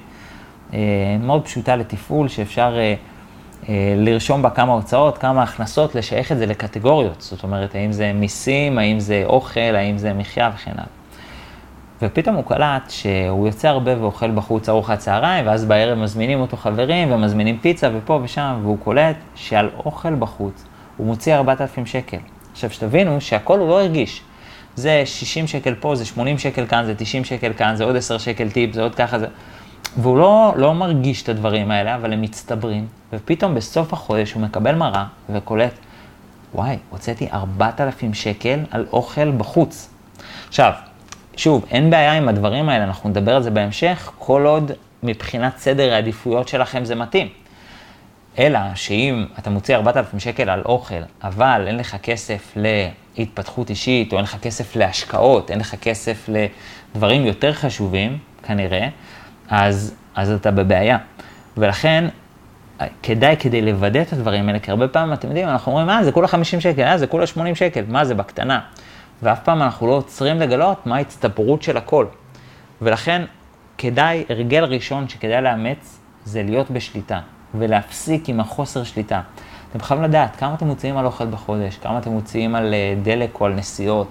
[0.74, 0.80] אה,
[1.20, 2.76] מאוד פשוטה לתפעול, שאפשר...
[2.78, 2.96] אה,
[3.70, 7.22] אה, לרשום בה כמה הוצאות, כמה הכנסות, לשייך את זה לקטגוריות.
[7.22, 10.86] זאת אומרת, האם זה מיסים, האם זה אוכל, האם זה מחיה וכן הלאה.
[12.02, 17.12] ופתאום הוא קלט שהוא יוצא הרבה ואוכל בחוץ ארוחת צהריים, ואז בערב מזמינים אותו חברים
[17.12, 20.66] ומזמינים פיצה ופה ושם, והוא קולט שעל אוכל בחוץ
[21.00, 22.18] הוא מוציא 4,000 שקל.
[22.52, 24.22] עכשיו, שתבינו שהכל הוא לא הרגיש.
[24.76, 28.18] זה 60 שקל פה, זה 80 שקל כאן, זה 90 שקל כאן, זה עוד 10
[28.18, 29.28] שקל טיפ, זה עוד ככה, זה...
[29.98, 34.76] והוא לא, לא מרגיש את הדברים האלה, אבל הם מצטברים, ופתאום בסוף החודש הוא מקבל
[34.76, 35.74] מראה וקולט,
[36.56, 39.90] וואי, הוצאתי 4,000 שקל על אוכל בחוץ.
[40.48, 40.74] עכשיו,
[41.36, 44.72] שוב, אין בעיה עם הדברים האלה, אנחנו נדבר על זה בהמשך, כל עוד
[45.04, 47.28] מבחינת סדר העדיפויות שלכם זה מתאים.
[48.38, 54.18] אלא שאם אתה מוציא 4,000 שקל על אוכל, אבל אין לך כסף להתפתחות אישית, או
[54.18, 58.88] אין לך כסף להשקעות, אין לך כסף לדברים יותר חשובים, כנראה,
[59.50, 60.98] אז, אז אתה בבעיה.
[61.58, 62.06] ולכן,
[63.04, 66.12] כדאי כדי לוודא את הדברים האלה, כי הרבה פעמים, אתם יודעים, אנחנו אומרים, אה, זה
[66.12, 68.60] כולה 50 שקל, אה, זה כולה 80 שקל, מה זה בקטנה?
[69.24, 72.06] ואף פעם אנחנו לא עוצרים לגלות מה ההצטברות של הכל.
[72.82, 73.22] ולכן,
[73.78, 77.20] כדאי, הרגל ראשון שכדאי לאמץ, זה להיות בשליטה,
[77.56, 79.22] ולהפסיק עם החוסר שליטה.
[79.72, 83.42] אתם חייבים לדעת כמה אתם מוציאים על אוכל בחודש, כמה אתם מוציאים על אה, דלק
[83.42, 84.08] או על נסיעות,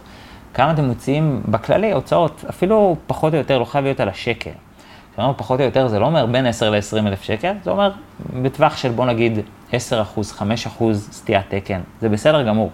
[0.54, 4.50] כמה אתם מוציאים בכללי הוצאות, אפילו פחות או יותר, לא חייב להיות על השקל.
[5.14, 7.90] כלומר, פחות או יותר זה לא אומר בין 10 ל-20 אלף שקל, זה אומר
[8.42, 9.38] בטווח של בוא נגיד
[9.72, 12.70] 10 אחוז, 5 אחוז סטיית תקן, זה בסדר גמור.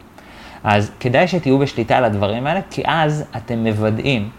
[0.64, 4.30] אז כדאי שתהיו בשליטה על הדברים האלה, כי אז אתם מוודאים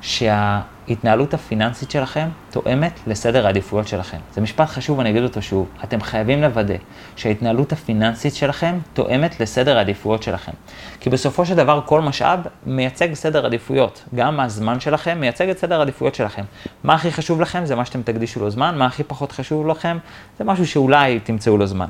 [0.00, 0.60] שה...
[0.88, 4.18] ההתנהלות הפיננסית שלכם תואמת לסדר העדיפויות שלכם.
[4.34, 5.68] זה משפט חשוב, אני אגיד אותו שוב.
[5.84, 6.74] אתם חייבים לוודא
[7.16, 10.52] שההתנהלות הפיננסית שלכם תואמת לסדר העדיפויות שלכם.
[11.00, 14.04] כי בסופו של דבר כל משאב מייצג סדר עדיפויות.
[14.14, 16.42] גם הזמן שלכם מייצג את סדר העדיפויות שלכם.
[16.84, 19.98] מה הכי חשוב לכם זה מה שאתם תקדישו לו זמן, מה הכי פחות חשוב לכם
[20.38, 21.86] זה משהו שאולי תמצאו לו זמן.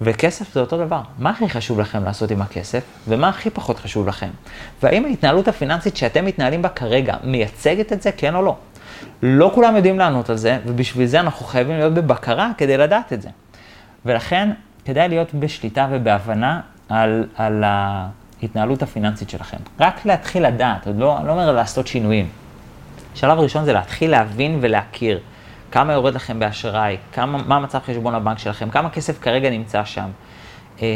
[0.00, 1.00] וכסף זה אותו דבר.
[1.18, 4.28] מה הכי חשוב לכם לעשות עם הכסף, ומה הכי פחות חשוב לכם?
[4.82, 8.56] והאם ההתנהלות הפיננסית שאתם מתנהלים בה כרגע מייצגת את זה, כן או לא?
[9.22, 13.22] לא כולם יודעים לענות על זה, ובשביל זה אנחנו חייבים להיות בבקרה כדי לדעת את
[13.22, 13.28] זה.
[14.06, 14.50] ולכן,
[14.84, 19.56] כדאי להיות בשליטה ובהבנה על, על ההתנהלות הפיננסית שלכם.
[19.80, 22.28] רק להתחיל לדעת, עוד לא, לא אומר לעשות שינויים.
[23.14, 25.20] שלב ראשון זה להתחיל להבין ולהכיר.
[25.72, 30.08] כמה יורד לכם באשראי, כמה, מה מצב חשבון הבנק שלכם, כמה כסף כרגע נמצא שם,
[30.82, 30.86] אה,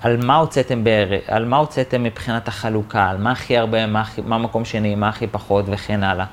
[0.00, 4.38] על מה הוצאתם בערך, על מה הוצאתם מבחינת החלוקה, על מה הכי הרבה, מה, מה
[4.38, 6.26] מקום שני, מה הכי פחות וכן הלאה.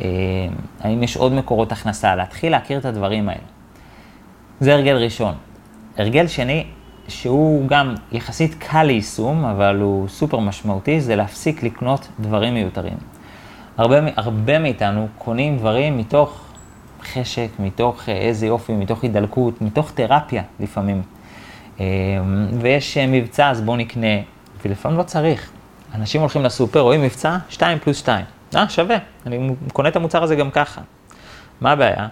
[0.00, 0.06] אה,
[0.80, 3.40] האם יש עוד מקורות הכנסה, להתחיל להכיר את הדברים האלה.
[4.60, 5.34] זה הרגל ראשון.
[5.98, 6.66] הרגל שני,
[7.08, 12.96] שהוא גם יחסית קל ליישום, אבל הוא סופר משמעותי, זה להפסיק לקנות דברים מיותרים.
[13.76, 16.49] הרבה, הרבה מאיתנו קונים דברים מתוך
[17.02, 21.02] חשק, מתוך אה, איזה יופי, מתוך הידלקות, מתוך תרפיה לפעמים.
[21.80, 21.86] אה,
[22.60, 24.16] ויש אה, מבצע, אז בואו נקנה,
[24.64, 25.50] ולפעמים לא צריך.
[25.94, 28.24] אנשים הולכים לסופר, רואים מבצע, 2 פלוס 2.
[28.56, 30.80] אה, שווה, אני קונה את המוצר הזה גם ככה.
[31.60, 32.08] מה הבעיה?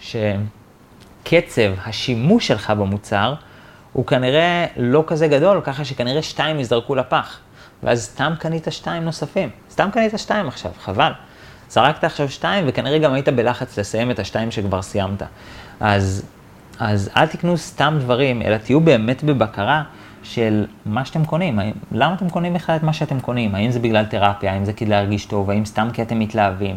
[0.00, 3.34] שקצב השימוש שלך במוצר
[3.92, 7.38] הוא כנראה לא כזה גדול, ככה שכנראה שתיים יזרקו לפח.
[7.82, 9.50] ואז סתם קנית שתיים נוספים.
[9.70, 11.12] סתם קנית שתיים עכשיו, חבל.
[11.70, 15.22] זרקת עכשיו שתיים, וכנראה גם היית בלחץ לסיים את השתיים שכבר סיימת.
[15.80, 16.24] אז,
[16.78, 19.82] אז אל תקנו סתם דברים, אלא תהיו באמת בבקרה
[20.22, 21.58] של מה שאתם קונים.
[21.92, 23.54] למה אתם קונים בכלל את מה שאתם קונים?
[23.54, 26.76] האם זה בגלל תרפיה, האם זה כדי להרגיש טוב, האם סתם כי אתם מתלהבים?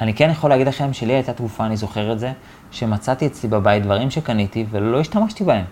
[0.00, 2.32] אני כן יכול להגיד לכם שלי הייתה תרופה, אני זוכר את זה,
[2.70, 5.64] שמצאתי אצלי בבית דברים שקניתי ולא השתמשתי בהם.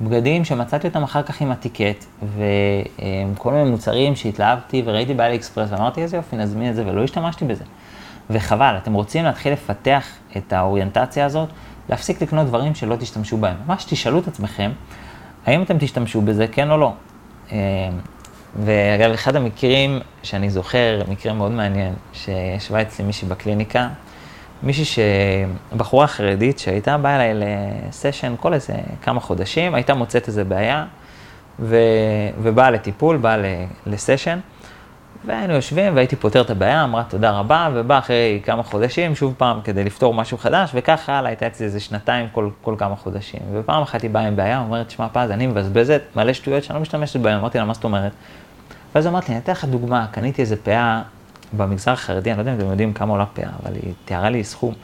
[0.00, 6.02] בגדים שמצאתי אותם אחר כך עם הטיקט, וכל מיני מוצרים שהתלהבתי וראיתי באלי אקספרס, ואמרתי
[6.02, 7.64] איזה יופי, נזמין את זה, ולא השתמשתי בזה.
[8.30, 10.06] וחבל, אתם רוצים להתחיל לפתח
[10.36, 11.48] את האוריינטציה הזאת,
[11.88, 13.56] להפסיק לקנות דברים שלא תשתמשו בהם.
[13.66, 14.70] ממש תשאלו את עצמכם,
[15.46, 16.92] האם אתם תשתמשו בזה, כן או לא.
[17.52, 17.58] אה,
[18.56, 23.88] ואגב, אחד המקרים שאני זוכר, מקרה מאוד מעניין, שישבה אצלי מישהי בקליניקה,
[24.62, 24.98] מישהי ש...
[25.76, 30.84] בחורה חרדית שהייתה באה אליי לסשן כל איזה כמה חודשים, הייתה מוצאת איזה בעיה,
[31.60, 31.76] ו...
[32.42, 33.36] ובאה לטיפול, באה
[33.86, 34.38] לסשן.
[35.26, 39.60] והיינו יושבים והייתי פותר את הבעיה, אמרה תודה רבה, ובא אחרי כמה חודשים שוב פעם
[39.64, 43.40] כדי לפתור משהו חדש, וככה הלאה, הייתה אצלי איזה שנתיים כל, כל כמה חודשים.
[43.52, 46.82] ופעם אחת היא באה עם בעיה, אומרת, שמע פז, אני מבזבזת מלא שטויות שאני לא
[46.82, 48.12] משתמשת בהן, אמרתי לה, מה זאת אומרת?
[48.94, 51.02] ואז אמרתי אני אתן לך דוגמה, קניתי איזה פאה
[51.52, 54.44] במגזר החרדי, אני לא יודע אם אתם יודעים כמה עולה פאה, אבל היא תיארה לי
[54.44, 54.74] סכום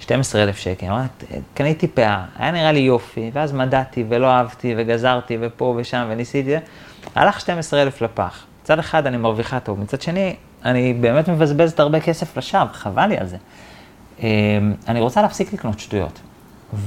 [0.00, 5.74] 12,000 שקל, אמרת, קניתי פאה, היה נראה לי יופי, ואז מדדתי ולא אהבתי וגזרתי ופה
[5.78, 6.56] ושם וניסיתי,
[7.14, 8.44] הלך 12,000 לפח.
[8.70, 13.18] מצד אחד אני מרוויחה טוב, מצד שני, אני באמת מבזבזת הרבה כסף לשווא, חבל לי
[13.18, 13.36] על זה.
[14.20, 14.26] אמ,
[14.88, 16.20] אני רוצה להפסיק לקנות שטויות.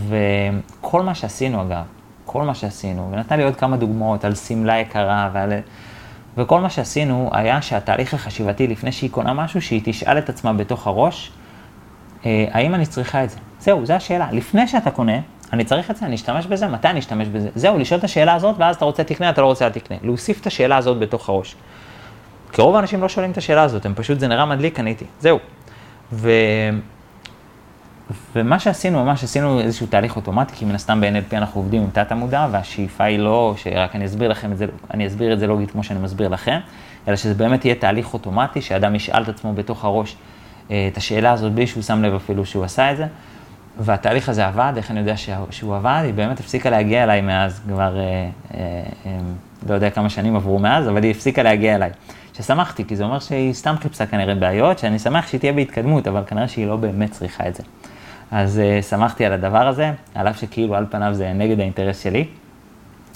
[0.08, 1.84] וכל מה שעשינו, אגב,
[2.26, 5.54] כל מה שעשינו, ונתנה לי עוד כמה דוגמאות על שמלה יקרה ועל...
[6.38, 10.88] וכל מה שעשינו היה שהתהליך החשיבתי לפני שהיא קונה משהו, שהיא תשאל את עצמה בתוך
[10.88, 11.32] הראש,
[12.26, 13.38] אה, האם אני צריכה את זה?
[13.60, 14.28] זהו, זו השאלה.
[14.32, 15.18] לפני שאתה קונה,
[15.54, 17.50] אני צריך את זה, אני אשתמש בזה, מתי אני אשתמש בזה?
[17.56, 19.98] זהו, לשאול את השאלה הזאת, ואז אתה רוצה תקנה, אתה לא רוצה תקנה.
[20.04, 21.56] להוסיף את השאלה הזאת בתוך הראש.
[22.52, 25.06] כי רוב האנשים לא שואלים את השאלה הזאת, הם פשוט, זה נראה מדליק, קניתי.
[25.20, 25.40] זהו.
[26.14, 26.32] ו...
[28.36, 32.12] ומה שעשינו, ממש עשינו איזשהו תהליך אוטומטי, כי מן הסתם ב-NLP אנחנו עובדים עם תת
[32.12, 35.72] המודע, והשאיפה היא לא, שרק אני אסביר לכם את זה, אני אסביר את זה לוגית
[35.72, 36.60] כמו שאני מסביר לכם,
[37.08, 40.16] אלא שזה באמת יהיה תהליך אוטומטי, שאדם ישאל את עצמו בתוך הראש
[40.72, 43.08] אה, את השאלה הזאת בלי שהוא שם לב אפילו שהוא עשה את זה.
[43.80, 45.14] והתהליך הזה עבד, איך אני יודע
[45.50, 46.02] שהוא עבד?
[46.06, 48.60] היא באמת הפסיקה להגיע אליי מאז, כבר אה, אה,
[49.06, 49.18] אה,
[49.70, 51.90] לא יודע כמה שנים עברו מאז, אבל היא הפסיקה להגיע אליי.
[52.38, 56.24] ששמחתי, כי זה אומר שהיא סתם חיפשה כנראה בעיות, שאני שמח שהיא תהיה בהתקדמות, אבל
[56.28, 57.64] כנראה שהיא לא באמת צריכה את זה.
[58.32, 62.26] אז uh, שמחתי על הדבר הזה, על אף שכאילו על פניו זה נגד האינטרס שלי,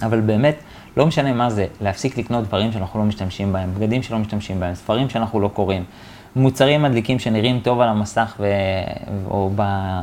[0.03, 0.55] אבל באמת,
[0.97, 4.75] לא משנה מה זה, להפסיק לקנות דברים שאנחנו לא משתמשים בהם, בגדים שלא משתמשים בהם,
[4.75, 5.83] ספרים שאנחנו לא קוראים,
[6.35, 8.47] מוצרים מדליקים שנראים טוב על המסך ו...
[9.29, 9.51] או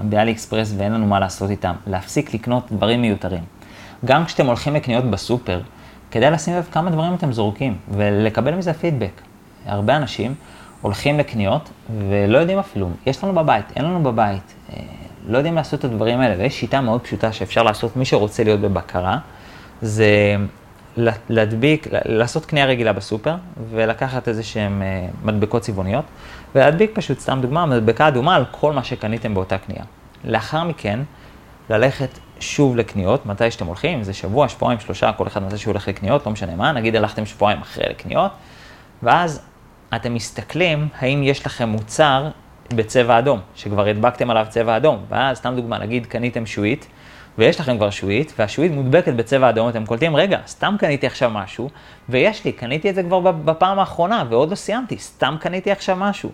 [0.02, 3.42] באלי אקספרס ואין לנו מה לעשות איתם, להפסיק לקנות דברים מיותרים.
[4.04, 5.60] גם כשאתם הולכים לקניות בסופר,
[6.10, 9.20] כדאי לשים לב כמה דברים אתם זורקים ולקבל מזה פידבק.
[9.66, 10.34] הרבה אנשים
[10.80, 11.70] הולכים לקניות
[12.08, 14.82] ולא יודעים אפילו, יש לנו בבית, אין לנו בבית, אה,
[15.28, 18.60] לא יודעים לעשות את הדברים האלה, ויש שיטה מאוד פשוטה שאפשר לעשות, מי שרוצה להיות
[18.60, 19.18] בבקרה,
[19.82, 20.37] זה
[21.28, 23.35] להדביק, לעשות קנייה רגילה בסופר,
[23.70, 26.04] ולקחת איזה שהן אה, מדבקות צבעוניות,
[26.54, 29.85] ולהדביק פשוט, סתם דוגמה, מדבקה אדומה על כל מה שקניתם באותה קנייה.
[30.24, 31.00] לאחר מכן,
[31.70, 35.88] ללכת שוב לקניות, מתי שאתם הולכים, זה שבוע, שבועיים, שלושה, כל אחד מתי שהוא הולך
[35.88, 38.33] לקניות, לא משנה מה, נגיד הלכתם שבועיים אחרי לקניות,
[39.02, 39.40] ואז
[39.96, 42.28] אתם מסתכלים האם יש לכם מוצר
[42.74, 46.87] בצבע אדום, שכבר הדבקתם עליו צבע אדום, ואז סתם דוגמה, נגיד קניתם שועית,
[47.38, 51.70] ויש לכם כבר שועית, והשועית מודבקת בצבע אדום, אתם קולטים, רגע, סתם קניתי עכשיו משהו,
[52.09, 56.31] ויש לי, קניתי את זה כבר בפעם האחרונה, ועוד לא סיימתי, סתם קניתי עכשיו משהו.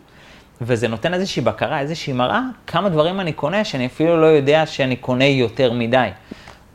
[0.61, 4.97] וזה נותן איזושהי בקרה, איזושהי מראה, כמה דברים אני קונה, שאני אפילו לא יודע שאני
[4.97, 6.09] קונה יותר מדי.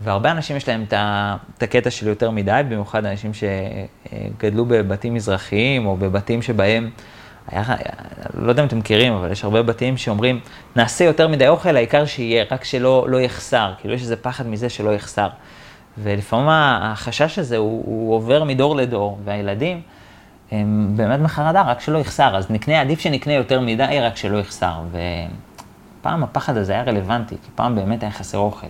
[0.01, 0.85] והרבה אנשים יש להם
[1.57, 6.89] את הקטע של יותר מדי, במיוחד אנשים שגדלו בבתים מזרחיים, או בבתים שבהם...
[7.55, 7.75] היה,
[8.33, 10.39] לא יודע אם אתם מכירים, אבל יש הרבה בתים שאומרים,
[10.75, 13.73] נעשה יותר מדי אוכל, העיקר שיהיה, רק שלא לא יחסר.
[13.79, 15.27] כאילו יש איזה פחד מזה שלא יחסר.
[15.97, 19.81] ולפעמים החשש הזה הוא, הוא עובר מדור לדור, והילדים
[20.51, 22.35] הם באמת בחרדה, רק שלא יחסר.
[22.37, 24.73] אז נקנה, עדיף שנקנה יותר מדי, רק שלא יחסר.
[24.91, 28.67] ופעם הפחד הזה היה רלוונטי, כי פעם באמת היה חסר אוכל.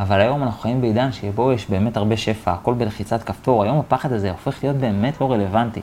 [0.00, 4.12] אבל היום אנחנו חיים בעידן שבו יש באמת הרבה שפע, הכל בלחיצת כפתור, היום הפחד
[4.12, 5.80] הזה הופך להיות באמת לא רלוונטי.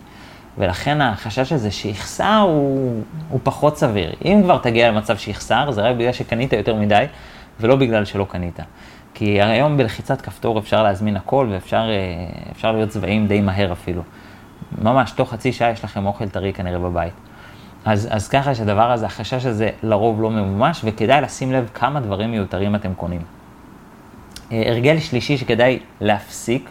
[0.58, 4.14] ולכן החשש הזה שיחסר הוא, הוא פחות סביר.
[4.26, 7.06] אם כבר תגיע למצב שיחסר, זה רק בגלל שקנית יותר מדי,
[7.60, 8.60] ולא בגלל שלא קנית.
[9.14, 11.90] כי היום בלחיצת כפתור אפשר להזמין הכל, ואפשר
[12.64, 14.02] אה, להיות צבעים די מהר אפילו.
[14.82, 17.14] ממש, תוך חצי שעה יש לכם אוכל טרי כנראה בבית.
[17.86, 22.32] אז, אז ככה שהדבר הזה, החשש הזה לרוב לא ממומש, וכדאי לשים לב כמה דברים
[22.32, 23.22] מיותרים אתם קונים.
[24.52, 26.70] אה, הרגל שלישי שכדאי להפסיק,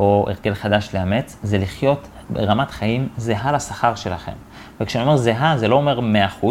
[0.00, 4.32] או הרגל חדש לאמץ, זה לחיות ברמת חיים זהה לשכר שלכם.
[4.80, 6.00] וכשאני אומר זהה, זה לא אומר
[6.42, 6.46] 100%,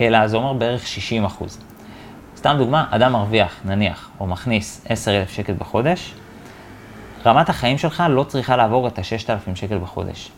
[0.00, 0.84] אלא זה אומר בערך
[1.40, 1.44] 60%.
[2.36, 6.14] סתם דוגמה, אדם מרוויח, נניח, או מכניס 10,000 שקל בחודש,
[7.26, 10.30] רמת החיים שלך לא צריכה לעבור את ה-6,000 שקל בחודש.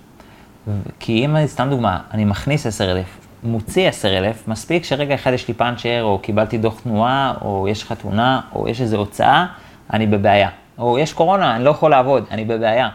[1.00, 6.02] כי אם, סתם דוגמה, אני מכניס 10,000, מוציא 10,000, מספיק שרגע אחד יש לי פאנצ'ר,
[6.02, 9.46] או קיבלתי דוח תנועה, או יש חתונה, או יש איזו הוצאה,
[9.92, 10.48] אני בבעיה.
[10.78, 12.88] או יש קורונה, אני לא יכול לעבוד, אני בבעיה.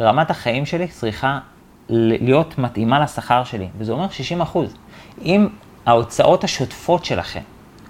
[0.00, 1.38] רמת החיים שלי צריכה
[1.88, 4.74] להיות מתאימה לשכר שלי, וזה אומר 60 אחוז.
[5.24, 5.48] אם
[5.86, 7.40] ההוצאות השוטפות שלכם,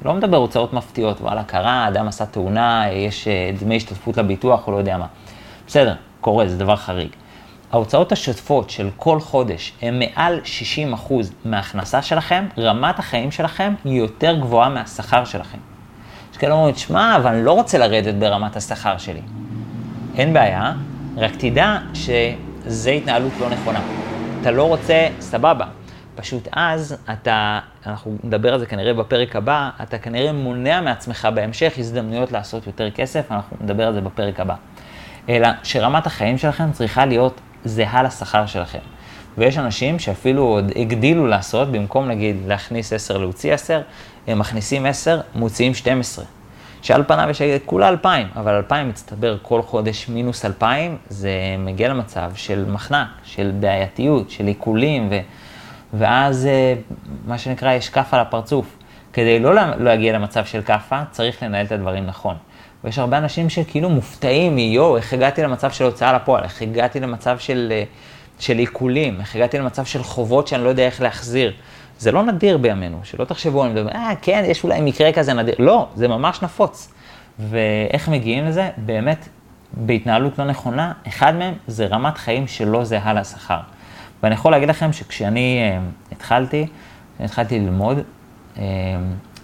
[0.05, 4.73] לא מדבר הוצאות מפתיעות, וואלה, קרה, אדם עשה תאונה, יש אה, דמי השתתפות לביטוח, או
[4.73, 5.07] לא יודע מה.
[5.67, 7.09] בסדר, קורה, זה דבר חריג.
[7.73, 10.41] ההוצאות השוטפות של כל חודש הן מעל
[10.91, 15.59] 60% אחוז מההכנסה שלכם, רמת החיים שלכם היא יותר גבוהה מהשכר שלכם.
[16.38, 19.20] יש כאלה אומרים, שמע, אבל אני לא רוצה לרדת ברמת השכר שלי.
[20.16, 20.72] אין בעיה,
[21.16, 23.81] רק תדע שזה התנהלות לא נכונה.
[24.40, 25.66] אתה לא רוצה, סבבה.
[26.14, 31.72] פשוט אז אתה, אנחנו נדבר על זה כנראה בפרק הבא, אתה כנראה מונע מעצמך בהמשך
[31.79, 34.55] הזדמנויות לעשות יותר כסף, אנחנו נדבר על זה בפרק הבא.
[35.29, 38.79] אלא שרמת החיים שלכם צריכה להיות זהה לשכר שלכם.
[39.38, 43.81] ויש אנשים שאפילו עוד הגדילו לעשות, במקום נגיד להכניס 10 להוציא 10,
[44.27, 46.25] הם מכניסים 10, מוציאים 12.
[46.83, 52.31] שעל פניו יש כולה 2,000, אבל 2,000 מצטבר כל חודש מינוס 2,000, זה מגיע למצב
[52.35, 55.19] של מחנק, של בעייתיות, של עיקולים, ו...
[55.95, 56.75] ואז אה,
[57.27, 58.77] מה שנקרא, יש כאפה על הפרצוף.
[59.12, 62.37] כדי לא להגיע למצב של כאפה, צריך לנהל את הדברים נכון.
[62.85, 67.38] ויש הרבה אנשים שכאילו מופתעים מיו, איך הגעתי למצב של הוצאה לפועל, איך הגעתי למצב
[67.38, 67.85] של, אה,
[68.38, 71.53] של עיקולים, איך הגעתי למצב של חובות שאני לא יודע איך להחזיר.
[71.98, 75.55] זה לא נדיר בימינו, שלא תחשבו, אני מדבר, אה, כן, יש אולי מקרה כזה נדיר.
[75.59, 76.92] לא, זה ממש נפוץ.
[77.38, 78.70] ואיך מגיעים לזה?
[78.77, 79.29] באמת,
[79.72, 83.61] בהתנהלות לא נכונה, אחד מהם זה רמת חיים שלא זהה לשכר.
[84.22, 85.79] ואני יכול להגיד לכם שכשאני אה,
[86.12, 86.66] התחלתי,
[87.20, 87.98] התחלתי ללמוד,
[88.59, 88.64] אה,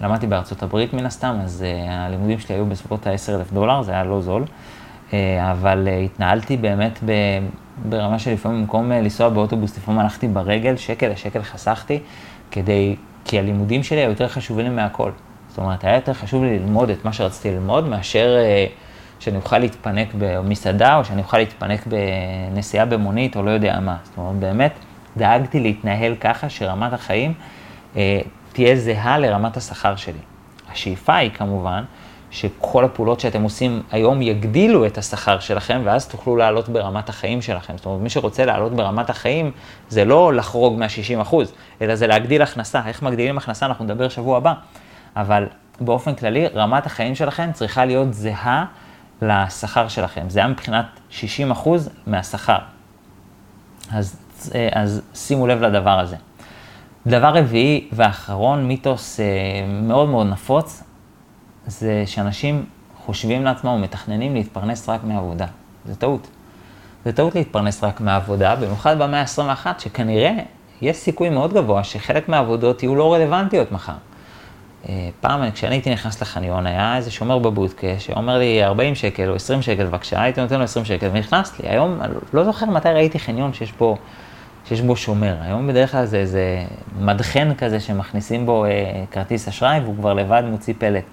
[0.01, 4.05] למדתי בארצות הברית מן הסתם, אז אה, הלימודים שלי היו בסביבות ה-10,000 דולר, זה היה
[4.05, 4.47] לא זול, אה,
[5.51, 7.13] אבל אה, התנהלתי באמת ב,
[7.85, 12.01] ברמה שלפעמים במקום אה, לנסוע באוטובוס, לפעמים הלכתי ברגל, שקל לשקל חסכתי,
[12.51, 15.11] כדי, כי הלימודים שלי היו יותר חשובים לי מהכל.
[15.49, 18.67] זאת אומרת, היה יותר חשוב לי ללמוד את מה שרציתי ללמוד, מאשר אה,
[19.19, 23.97] שאני אוכל להתפנק במסעדה, או שאני אוכל להתפנק בנסיעה במונית, או לא יודע מה.
[24.05, 24.73] זאת אומרת, באמת
[25.17, 27.35] דאגתי להתנהל ככה שרמת החיים
[27.97, 28.21] אה,
[28.53, 30.19] תהיה זהה לרמת השכר שלי.
[30.73, 31.85] השאיפה היא כמובן,
[32.35, 37.77] שכל הפעולות שאתם עושים היום יגדילו את השכר שלכם, ואז תוכלו לעלות ברמת החיים שלכם.
[37.77, 39.51] זאת אומרת, מי שרוצה לעלות ברמת החיים,
[39.89, 41.19] זה לא לחרוג מה-60
[41.81, 42.83] אלא זה להגדיל הכנסה.
[42.87, 44.53] איך מגדילים הכנסה, אנחנו נדבר שבוע הבא.
[45.17, 45.47] אבל
[45.81, 48.65] באופן כללי, רמת החיים שלכם צריכה להיות זהה
[49.23, 50.29] לשכר שלכם.
[50.29, 51.53] זה היה מבחינת 60
[52.07, 52.59] מהשכר.
[53.93, 54.21] אז,
[54.73, 56.17] אז שימו לב לדבר הזה.
[57.07, 59.25] דבר רביעי ואחרון, מיתוס אה,
[59.67, 60.83] מאוד מאוד נפוץ,
[61.67, 62.65] זה שאנשים
[63.05, 65.47] חושבים לעצמם ומתכננים להתפרנס רק מעבודה.
[65.85, 66.29] זה טעות.
[67.05, 70.33] זה טעות להתפרנס רק מהעבודה, במיוחד במאה ה-21, שכנראה
[70.83, 73.93] יש סיכוי מאוד גבוה שחלק מהעבודות יהיו לא רלוונטיות מחר.
[74.89, 79.35] אה, פעם, כשאני הייתי נכנס לחניון, היה איזה שומר בבודקה שאומר לי 40 שקל או
[79.35, 81.69] 20 שקל בבקשה, הייתי נותן לו 20 שקל ונכנס לי.
[81.69, 82.01] היום,
[82.35, 83.97] לא זוכר מתי ראיתי חניון שיש בו,
[84.69, 85.37] שיש בו שומר.
[85.41, 86.65] היום בדרך כלל זה איזה
[87.01, 88.71] מדחן כזה שמכניסים בו אה,
[89.11, 91.05] כרטיס אשראי והוא כבר לבד מוציא פלט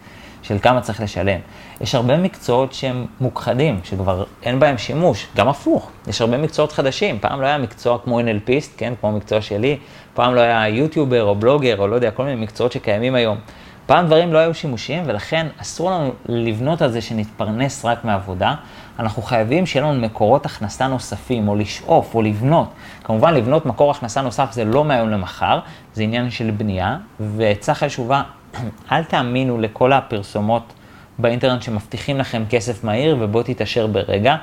[0.41, 1.39] של כמה צריך לשלם.
[1.81, 5.91] יש הרבה מקצועות שהם מוכחדים, שכבר אין בהם שימוש, גם הפוך.
[6.07, 7.19] יש הרבה מקצועות חדשים.
[7.19, 9.77] פעם לא היה מקצוע כמו NLPיסט, כן, כמו המקצוע שלי,
[10.13, 13.37] פעם לא היה יוטיובר או בלוגר או לא יודע, כל מיני מקצועות שקיימים היום.
[13.85, 18.55] פעם דברים לא היו שימושיים, ולכן אסור לנו לבנות על זה שנתפרנס רק מעבודה.
[18.99, 22.69] אנחנו חייבים שיהיה לנו מקורות הכנסה נוספים, או לשאוף, או לבנות.
[23.03, 25.59] כמובן, לבנות מקור הכנסה נוסף זה לא מהיום למחר,
[25.93, 28.21] זה עניין של בנייה, ועצה חשובה,
[28.91, 30.73] אל תאמינו לכל הפרסומות
[31.19, 34.35] באינטרנט שמבטיחים לכם כסף מהיר ובוא תתעשר ברגע.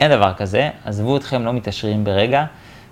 [0.00, 2.44] אין דבר כזה, עזבו אתכם, לא מתעשרים ברגע.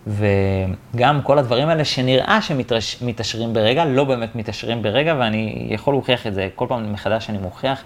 [0.06, 2.38] וגם כל הדברים האלה שנראה
[2.80, 7.38] שמתעשרים ברגע, לא באמת מתעשרים ברגע, ואני יכול להוכיח את זה כל פעם מחדש אני
[7.38, 7.82] מוכיח.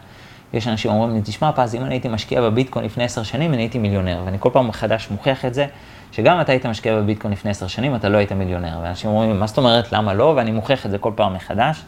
[0.53, 3.63] יש אנשים שאומרים לי, תשמע פז, אם אני הייתי משקיע בביטקוין לפני עשר שנים, אני
[3.63, 4.23] הייתי מיליונר.
[4.25, 5.67] ואני כל פעם מחדש מוכיח את זה,
[6.13, 8.79] שגם אתה היית משקיע בביטקוין לפני עשר שנים, אתה לא היית מיליונר.
[8.83, 10.33] ואנשים אומרים מה זאת אומרת, למה לא?
[10.37, 11.83] ואני מוכיח את זה כל פעם מחדש.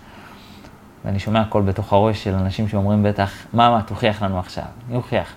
[1.04, 4.64] ואני שומע הכל בתוך הראש של אנשים שאומרים בטח, מה, מה, תוכיח לנו עכשיו.
[4.88, 5.32] אני אוכיח.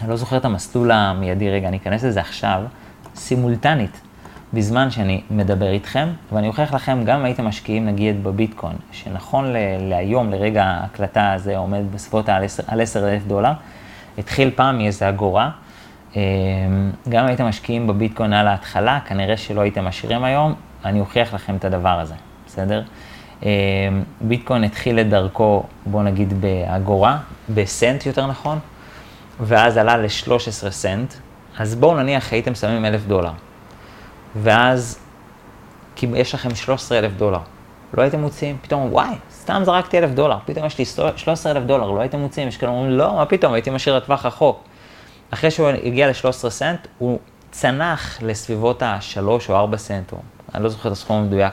[0.00, 2.62] אני לא זוכר את המסלול המיידי, רגע, אני אכנס לזה עכשיו.
[3.14, 4.00] סימולטנית
[4.52, 9.44] בזמן שאני מדבר איתכם, ואני אוכיח לכם, גם אם הייתם משקיעים נגיד בביטקוין, שנכון
[9.80, 13.52] להיום, לרגע ההקלטה הזה עומד בסביבות על 10,000 דולר,
[14.18, 15.50] התחיל פעם מאיזה אגורה.
[16.16, 16.20] אמ,
[17.08, 21.56] גם אם הייתם משקיעים בביטקוין על ההתחלה, כנראה שלא הייתם עשירים היום, אני אוכיח לכם
[21.56, 22.14] את הדבר הזה,
[22.46, 22.82] בסדר?
[23.42, 23.48] אמ,
[24.20, 27.18] ביטקוין התחיל את דרכו, בואו נגיד באגורה,
[27.54, 28.58] בסנט יותר נכון,
[29.40, 31.14] ואז עלה ל-13 סנט,
[31.58, 33.32] אז בואו נניח הייתם שמים אלף דולר,
[34.36, 34.98] ואז
[35.96, 37.40] כי יש לכם 13 אלף דולר.
[37.94, 41.90] לא הייתם מוציאים, פתאום וואי, סתם זרקתי אלף דולר, פתאום יש לי 13 אלף דולר,
[41.90, 44.64] לא הייתם מוציאים, יש כאלה אומרים, לא, מה פתאום, הייתי משאיר לטווח רחוק.
[45.30, 47.18] אחרי שהוא הגיע ל-13 סנט, הוא
[47.50, 50.18] צנח לסביבות ה-3 או 4 סנט, או
[50.54, 51.52] אני לא זוכר את הסכום המדויק,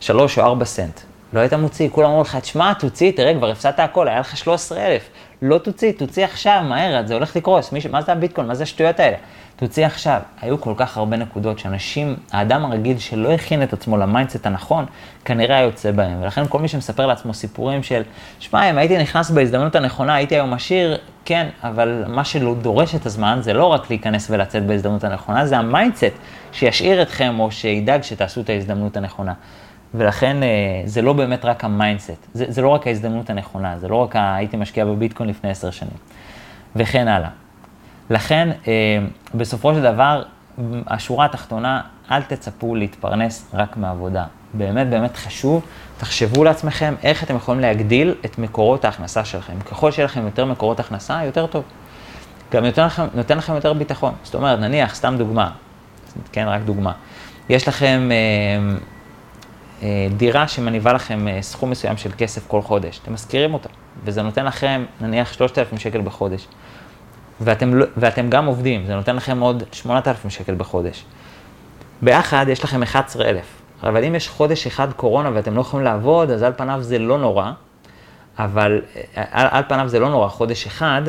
[0.00, 1.00] 3 או 4 סנט.
[1.32, 4.86] לא היית מוציא, כולם אמרו לך, תשמע, תוציא, תראה, כבר הפסדת הכל, היה לך 13
[4.86, 5.08] אלף.
[5.42, 9.00] לא תוציא, תוציא עכשיו, מהר, זה הולך לקרוס, מי, מה זה הביטקוין, מה זה השטויות
[9.00, 9.16] האלה?
[9.56, 10.20] תוציא עכשיו.
[10.40, 14.84] היו כל כך הרבה נקודות שאנשים, האדם הרגיל שלא הכין את עצמו ל mindset הנכון,
[15.24, 16.22] כנראה יוצא בהם.
[16.22, 18.02] ולכן כל מי שמספר לעצמו סיפורים של,
[18.38, 23.06] שמע, אם הייתי נכנס בהזדמנות הנכונה, הייתי היום עשיר, כן, אבל מה שלא דורש את
[23.06, 26.12] הזמן, זה לא רק להיכנס ולצאת בהזדמנות הנכונה, זה ה mindset
[26.52, 29.32] שישאיר אתכם או שידאג שתעשו את ההזדמנות הנכונה.
[29.94, 30.48] ולכן אה,
[30.84, 34.16] זה לא באמת רק ה mindset, זה, זה לא רק ההזדמנות הנכונה, זה לא רק
[34.16, 35.96] הייתי משקיע בביטקוין לפני עשר שנים,
[36.76, 37.30] וכן הלאה.
[38.10, 38.98] לכן, אה,
[39.34, 40.22] בסופו של דבר,
[40.86, 44.24] השורה התחתונה, אל תצפו להתפרנס רק מעבודה.
[44.54, 45.66] באמת באמת חשוב,
[45.98, 49.60] תחשבו לעצמכם איך אתם יכולים להגדיל את מקורות ההכנסה שלכם.
[49.60, 51.64] ככל שיהיה לכם יותר מקורות הכנסה, יותר טוב.
[52.52, 54.14] גם נותן לכם, נותן לכם יותר ביטחון.
[54.22, 55.50] זאת אומרת, נניח, סתם דוגמה,
[56.32, 56.92] כן, רק דוגמה.
[57.48, 58.76] יש לכם אה,
[60.16, 63.68] דירה שמניבה לכם אה, סכום מסוים של כסף כל חודש, אתם משכירים אותה,
[64.04, 66.46] וזה נותן לכם נניח 3,000 שקל בחודש,
[67.40, 71.04] ואתם, לא, ואתם גם עובדים, זה נותן לכם עוד 8,000 שקל בחודש.
[72.02, 73.44] ביחד יש לכם 11,000,
[73.82, 77.18] אבל אם יש חודש אחד קורונה ואתם לא יכולים לעבוד, אז על פניו זה לא
[77.18, 77.50] נורא,
[78.38, 81.02] אבל אה, על, על פניו זה לא נורא חודש אחד,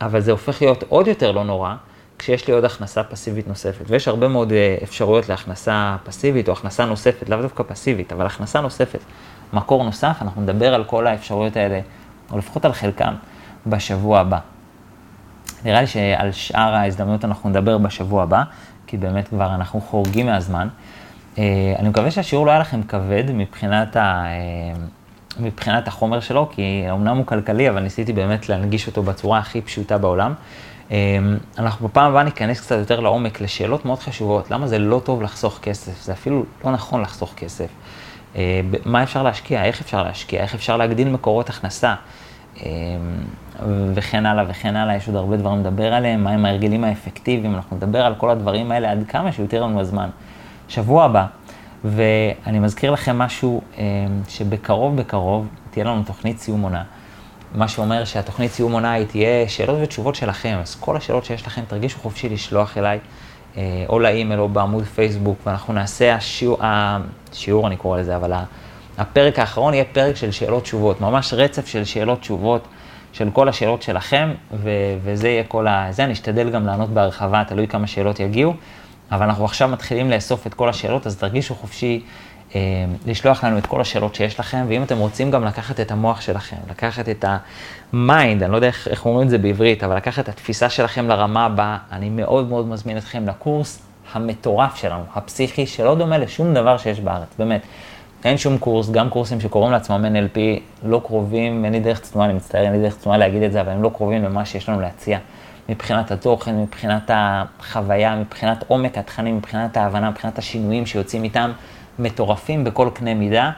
[0.00, 1.74] אבל זה הופך להיות עוד יותר לא נורא,
[2.20, 3.84] כשיש לי עוד הכנסה פסיבית נוספת.
[3.88, 8.60] ויש הרבה מאוד אה, אפשרויות להכנסה פסיבית או הכנסה נוספת, לאו דווקא פסיבית, אבל הכנסה
[8.60, 8.98] נוספת,
[9.52, 11.80] מקור נוסף, אנחנו נדבר על כל האפשרויות האלה,
[12.32, 13.14] או לפחות על חלקם,
[13.66, 14.38] בשבוע הבא.
[15.64, 18.42] נראה לי שעל שאר ההזדמנויות אנחנו נדבר בשבוע הבא,
[18.86, 20.68] כי באמת כבר אנחנו חורגים מהזמן.
[21.38, 24.30] אה, אני מקווה שהשיעור לא היה לכם כבד מבחינת, ה, אה,
[25.40, 29.98] מבחינת החומר שלו, כי אמנם הוא כלכלי, אבל ניסיתי באמת להנגיש אותו בצורה הכי פשוטה
[29.98, 30.34] בעולם.
[30.90, 30.96] אמ,
[31.58, 34.50] אנחנו בפעם הבאה ניכנס קצת יותר לעומק לשאלות מאוד חשובות.
[34.50, 36.02] למה זה לא טוב לחסוך כסף?
[36.02, 37.68] זה אפילו לא נכון לחסוך כסף.
[38.36, 39.64] אה, מה אפשר להשקיע?
[39.64, 40.42] איך אפשר להשקיע?
[40.42, 41.94] איך אפשר להגדיל מקורות הכנסה?
[42.56, 42.62] אמ,
[43.94, 48.06] וכן הלאה וכן הלאה, יש עוד הרבה דברים לדבר עליהם, מהם ההרגלים האפקטיביים, אנחנו נדבר
[48.06, 50.08] על כל הדברים האלה עד כמה שיותר לנו הזמן.
[50.68, 51.26] שבוע הבא,
[51.84, 53.82] ואני מזכיר לכם משהו אמ,
[54.28, 56.82] שבקרוב בקרוב תהיה לנו תוכנית סיום עונה.
[57.54, 61.62] מה שאומר שהתוכנית סיום עונה היא תהיה שאלות ותשובות שלכם, אז כל השאלות שיש לכם,
[61.68, 62.98] תרגישו חופשי לשלוח אליי,
[63.56, 68.32] אה, או לאימייל או בעמוד פייסבוק, ואנחנו נעשה השיעור, השיעור אני קורא לזה, אבל
[68.98, 72.68] הפרק האחרון יהיה פרק של שאלות תשובות, ממש רצף של שאלות תשובות,
[73.12, 75.86] של כל השאלות שלכם, ו- וזה יהיה כל ה...
[75.90, 78.54] זה, אני אשתדל גם לענות בהרחבה, תלוי כמה שאלות יגיעו,
[79.12, 82.02] אבל אנחנו עכשיו מתחילים לאסוף את כל השאלות, אז תרגישו חופשי
[83.06, 86.56] לשלוח לנו את כל השאלות שיש לכם, ואם אתם רוצים גם לקחת את המוח שלכם,
[86.70, 87.24] לקחת את
[87.92, 91.08] ה mind, אני לא יודע איך אומרים את זה בעברית, אבל לקחת את התפיסה שלכם
[91.08, 93.82] לרמה הבאה, אני מאוד מאוד מזמין אתכם לקורס
[94.12, 97.60] המטורף שלנו, הפסיכי, שלא דומה לשום דבר שיש בארץ, באמת.
[98.24, 100.38] אין שום קורס, גם קורסים שקוראים לעצמם NLP,
[100.82, 103.60] לא קרובים, אין לי דרך צנועה, אני מצטער, אין לי דרך צנועה להגיד את זה,
[103.60, 105.18] אבל הם לא קרובים למה שיש לנו להציע.
[105.68, 111.52] מבחינת התוכן, מבחינת החוויה, מבחינת עומק התכנים, מבחינת ההבנה, מבחינת השינויים שיוצאים איתם,
[112.00, 113.50] מטורפים בכל קנה מידה.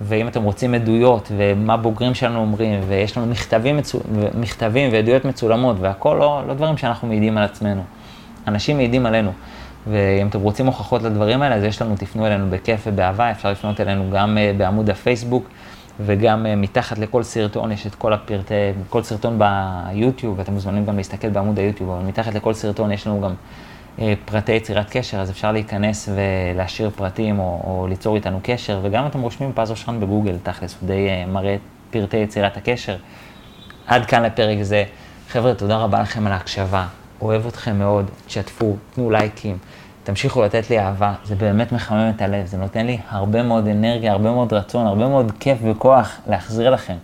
[0.00, 4.00] ואם אתם רוצים עדויות ומה בוגרים שלנו אומרים, ויש לנו מכתבים, מצו...
[4.34, 7.82] מכתבים ועדויות מצולמות, והכל לא, לא דברים שאנחנו מעידים על עצמנו.
[8.46, 9.32] אנשים מעידים עלינו.
[9.86, 13.80] ואם אתם רוצים הוכחות לדברים האלה, אז יש לנו, תפנו אלינו בכיף ובאהבה, אפשר לפנות
[13.80, 15.48] אלינו גם uh, בעמוד הפייסבוק
[16.00, 18.54] וגם uh, מתחת לכל סרטון יש את כל הפרטי,
[18.90, 23.20] כל סרטון ביוטיוב, ואתם מוזמנים גם להסתכל בעמוד היוטיוב, אבל מתחת לכל סרטון יש לנו
[23.20, 23.34] גם
[24.24, 29.20] פרטי יצירת קשר, אז אפשר להיכנס ולהשאיר פרטים או, או ליצור איתנו קשר, וגם אתם
[29.20, 31.56] רושמים פז אושרן בגוגל, תכלס, הוא די uh, מראה
[31.90, 32.96] פרטי יצירת הקשר.
[33.86, 34.84] עד כאן לפרק זה.
[35.28, 36.86] חבר'ה, תודה רבה לכם על ההקשבה.
[37.22, 39.58] אוהב אתכם מאוד, תשתפו, תנו לייקים,
[40.04, 44.12] תמשיכו לתת לי אהבה, זה באמת מחמם את הלב, זה נותן לי הרבה מאוד אנרגיה,
[44.12, 46.96] הרבה מאוד רצון, הרבה מאוד כיף וכוח להחזיר לכם.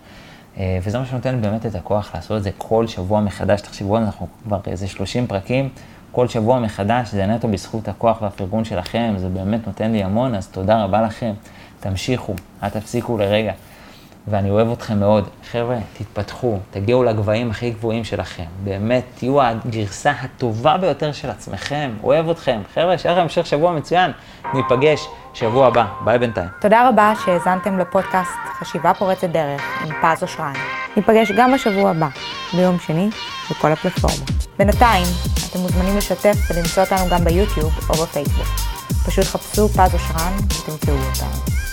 [0.58, 3.60] אה, וזה מה שנותן באמת את הכוח לעשות את זה כל שבוע מחדש.
[3.60, 5.68] תחשבו, אנחנו כבר איזה 30 פרקים,
[6.16, 10.48] כל שבוע מחדש, זה נטו בזכות הכוח והפרגון שלכם, זה באמת נותן לי המון, אז
[10.48, 11.32] תודה רבה לכם.
[11.80, 13.52] תמשיכו, אל תפסיקו לרגע.
[14.28, 15.28] ואני אוהב אתכם מאוד.
[15.50, 18.44] חבר'ה, תתפתחו, תגיעו לגבהים הכי גבוהים שלכם.
[18.64, 21.90] באמת, תהיו הגרסה הטובה ביותר של עצמכם.
[22.02, 22.60] אוהב אתכם.
[22.74, 24.10] חבר'ה, שיהיה לכם המשך שבוע מצוין.
[24.54, 25.06] ניפגש
[25.38, 25.84] שבוע הבא.
[26.04, 26.48] ביי בינתיים.
[26.60, 30.52] תודה רבה שהאזנתם לפודקאסט חשיבה פורצת דרך עם פז אושרן.
[30.96, 32.08] ניפגש גם בשבוע הבא,
[32.52, 33.10] ביום שני,
[33.50, 34.30] בכל הפלטפורמות.
[34.58, 35.06] בינתיים,
[35.50, 38.46] אתם מוזמנים לשתף ולמצוא אותנו גם ביוטיוב או בפייסבוק.
[39.06, 41.65] פשוט חפשו פז אושרן ותמצאו אותנו.